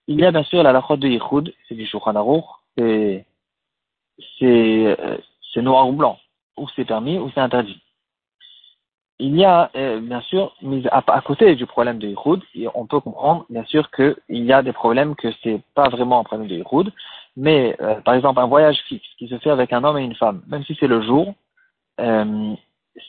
Il 0.09 0.19
y 0.19 0.25
a 0.25 0.33
bien 0.33 0.43
sûr 0.43 0.65
la 0.65 0.73
lachot 0.73 0.97
de 0.97 1.07
Yichud, 1.07 1.55
c'est 1.69 1.77
du 1.77 1.87
Shulchan 1.87 2.17
Aruch, 2.17 2.43
c'est, 2.77 3.25
euh, 4.41 5.17
c'est 5.55 5.63
noir 5.63 5.89
ou 5.89 5.93
blanc, 5.93 6.19
ou 6.57 6.67
c'est 6.75 6.85
permis 6.85 7.21
ou 7.21 7.31
c'est 7.33 7.41
interdit. 7.41 7.81
Il 9.21 9.37
y 9.37 9.45
a 9.45 9.71
euh, 9.77 10.01
bien 10.01 10.23
sûr, 10.23 10.57
mis 10.61 10.85
à, 10.91 11.21
côté 11.25 11.55
du 11.55 11.67
problème 11.67 12.01
de 12.01 12.09
Yichud, 12.09 12.43
on 12.75 12.85
peut 12.87 12.99
comprendre 12.99 13.47
bien 13.49 13.65
sûr 13.67 13.89
qu'il 13.93 14.17
y 14.29 14.53
a 14.53 14.65
des 14.65 14.73
problèmes 14.73 15.15
que 15.15 15.29
c'est 15.45 15.61
pas 15.77 15.89
vraiment 15.89 16.19
un 16.19 16.25
problème 16.25 16.49
de 16.49 16.57
Yichud, 16.57 16.93
mais 17.37 17.77
euh, 17.81 18.01
par 18.01 18.15
exemple 18.15 18.41
un 18.41 18.47
voyage 18.47 18.81
fixe 18.89 19.07
qui 19.19 19.29
se 19.29 19.39
fait 19.39 19.51
avec 19.51 19.73
un 19.73 19.85
homme 19.85 19.99
et 19.99 20.03
une 20.03 20.17
femme, 20.17 20.43
même 20.49 20.65
si 20.65 20.77
c'est 20.81 20.89
le 20.89 21.01
jour, 21.01 21.33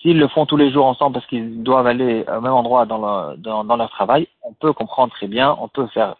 s'ils 0.02 0.18
le 0.18 0.28
font 0.28 0.46
tous 0.46 0.58
les 0.58 0.72
jours 0.72 0.86
ensemble 0.86 1.14
parce 1.14 1.26
qu'ils 1.28 1.64
doivent 1.64 1.88
aller 1.88 2.26
au 2.28 2.42
même 2.42 2.54
endroit 2.54 2.86
dans, 2.86 2.98
le, 2.98 3.38
dans, 3.38 3.64
dans, 3.64 3.76
leur 3.76 3.90
travail, 3.90 4.28
on 4.44 4.54
peut 4.54 4.74
comprendre 4.74 5.14
très 5.14 5.28
bien, 5.28 5.56
on 5.60 5.68
peut 5.68 5.88
faire 5.88 6.16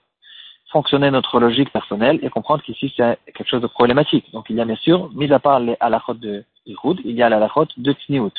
fonctionner 0.72 1.12
notre 1.12 1.40
logique 1.40 1.72
personnelle 1.72 2.20
et 2.24 2.30
comprendre 2.30 2.64
qu'ici 2.64 2.92
c'est 2.98 3.18
quelque 3.26 3.48
chose 3.48 3.62
de 3.62 3.68
problématique. 3.68 4.32
Donc 4.34 4.46
il 4.50 4.56
y 4.56 4.62
a 4.62 4.66
bien 4.66 4.76
sûr, 4.76 5.10
mis 5.14 5.32
à 5.32 5.40
part 5.40 5.60
les 5.60 5.78
halachot 5.80 6.16
de 6.16 6.44
Ihoud, 6.66 7.00
il 7.06 7.16
y 7.16 7.24
a 7.24 7.30
l'halachot 7.30 7.68
de 7.78 7.94
Tniout. 7.94 8.34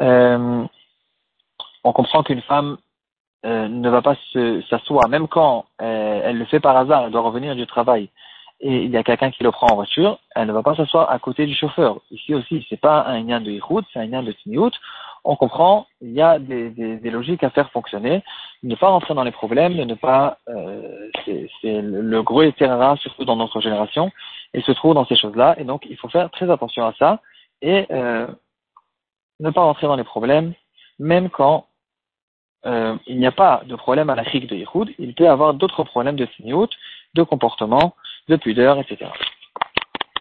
Euh, 0.00 0.64
on 1.84 1.92
comprend 1.92 2.22
qu'une 2.22 2.42
femme 2.42 2.76
euh, 3.46 3.66
ne 3.68 3.88
va 3.88 4.02
pas 4.02 4.16
s'asseoir, 4.68 5.08
même 5.08 5.26
quand 5.26 5.64
euh, 5.80 6.20
elle 6.24 6.38
le 6.38 6.44
fait 6.44 6.60
par 6.60 6.76
hasard, 6.76 7.04
elle 7.04 7.12
doit 7.12 7.22
revenir 7.22 7.56
du 7.56 7.66
travail 7.66 8.10
et 8.60 8.84
il 8.84 8.90
y 8.90 8.96
a 8.96 9.04
quelqu'un 9.04 9.30
qui 9.30 9.44
le 9.44 9.52
prend 9.52 9.68
en 9.68 9.76
voiture, 9.76 10.18
elle 10.34 10.48
ne 10.48 10.52
va 10.52 10.62
pas 10.62 10.74
s'asseoir 10.74 11.10
à 11.10 11.18
côté 11.18 11.46
du 11.46 11.54
chauffeur. 11.54 12.00
Ici 12.10 12.34
aussi, 12.34 12.66
c'est 12.68 12.80
pas 12.80 13.04
un 13.06 13.22
lien 13.22 13.40
de 13.40 13.50
Ihoud, 13.50 13.84
c'est 13.92 14.00
un 14.00 14.06
lien 14.06 14.22
de 14.22 14.32
Tniout 14.32 14.72
on 15.24 15.36
comprend, 15.36 15.86
il 16.00 16.12
y 16.12 16.22
a 16.22 16.38
des, 16.38 16.70
des, 16.70 16.96
des, 16.96 17.10
logiques 17.10 17.44
à 17.44 17.50
faire 17.50 17.70
fonctionner, 17.70 18.22
ne 18.62 18.74
pas 18.74 18.88
rentrer 18.88 19.14
dans 19.14 19.24
les 19.24 19.30
problèmes, 19.30 19.74
ne 19.74 19.94
pas, 19.94 20.38
euh, 20.48 21.10
c'est 21.26 21.82
le 21.82 22.22
gros 22.22 22.42
éterra, 22.42 22.96
surtout 22.96 23.24
dans 23.24 23.36
notre 23.36 23.60
génération, 23.60 24.10
et 24.54 24.62
se 24.62 24.72
trouve 24.72 24.94
dans 24.94 25.04
ces 25.06 25.16
choses-là, 25.16 25.54
et 25.58 25.64
donc 25.64 25.86
il 25.88 25.96
faut 25.96 26.08
faire 26.08 26.30
très 26.30 26.50
attention 26.50 26.86
à 26.86 26.94
ça, 26.94 27.20
et 27.60 27.86
euh, 27.90 28.26
ne 29.40 29.50
pas 29.50 29.62
rentrer 29.62 29.86
dans 29.86 29.96
les 29.96 30.04
problèmes, 30.04 30.54
même 30.98 31.28
quand 31.30 31.66
euh, 32.66 32.96
il 33.06 33.18
n'y 33.18 33.26
a 33.26 33.32
pas 33.32 33.62
de 33.66 33.76
problème 33.76 34.10
à 34.10 34.14
la 34.14 34.24
chic 34.24 34.46
de 34.46 34.56
Yehoud, 34.56 34.90
il 34.98 35.14
peut 35.14 35.24
y 35.24 35.28
avoir 35.28 35.54
d'autres 35.54 35.84
problèmes 35.84 36.16
de 36.16 36.26
signout, 36.36 36.70
de 37.14 37.22
comportement, 37.22 37.94
de 38.28 38.36
pudeur, 38.36 38.78
etc. 38.78 39.10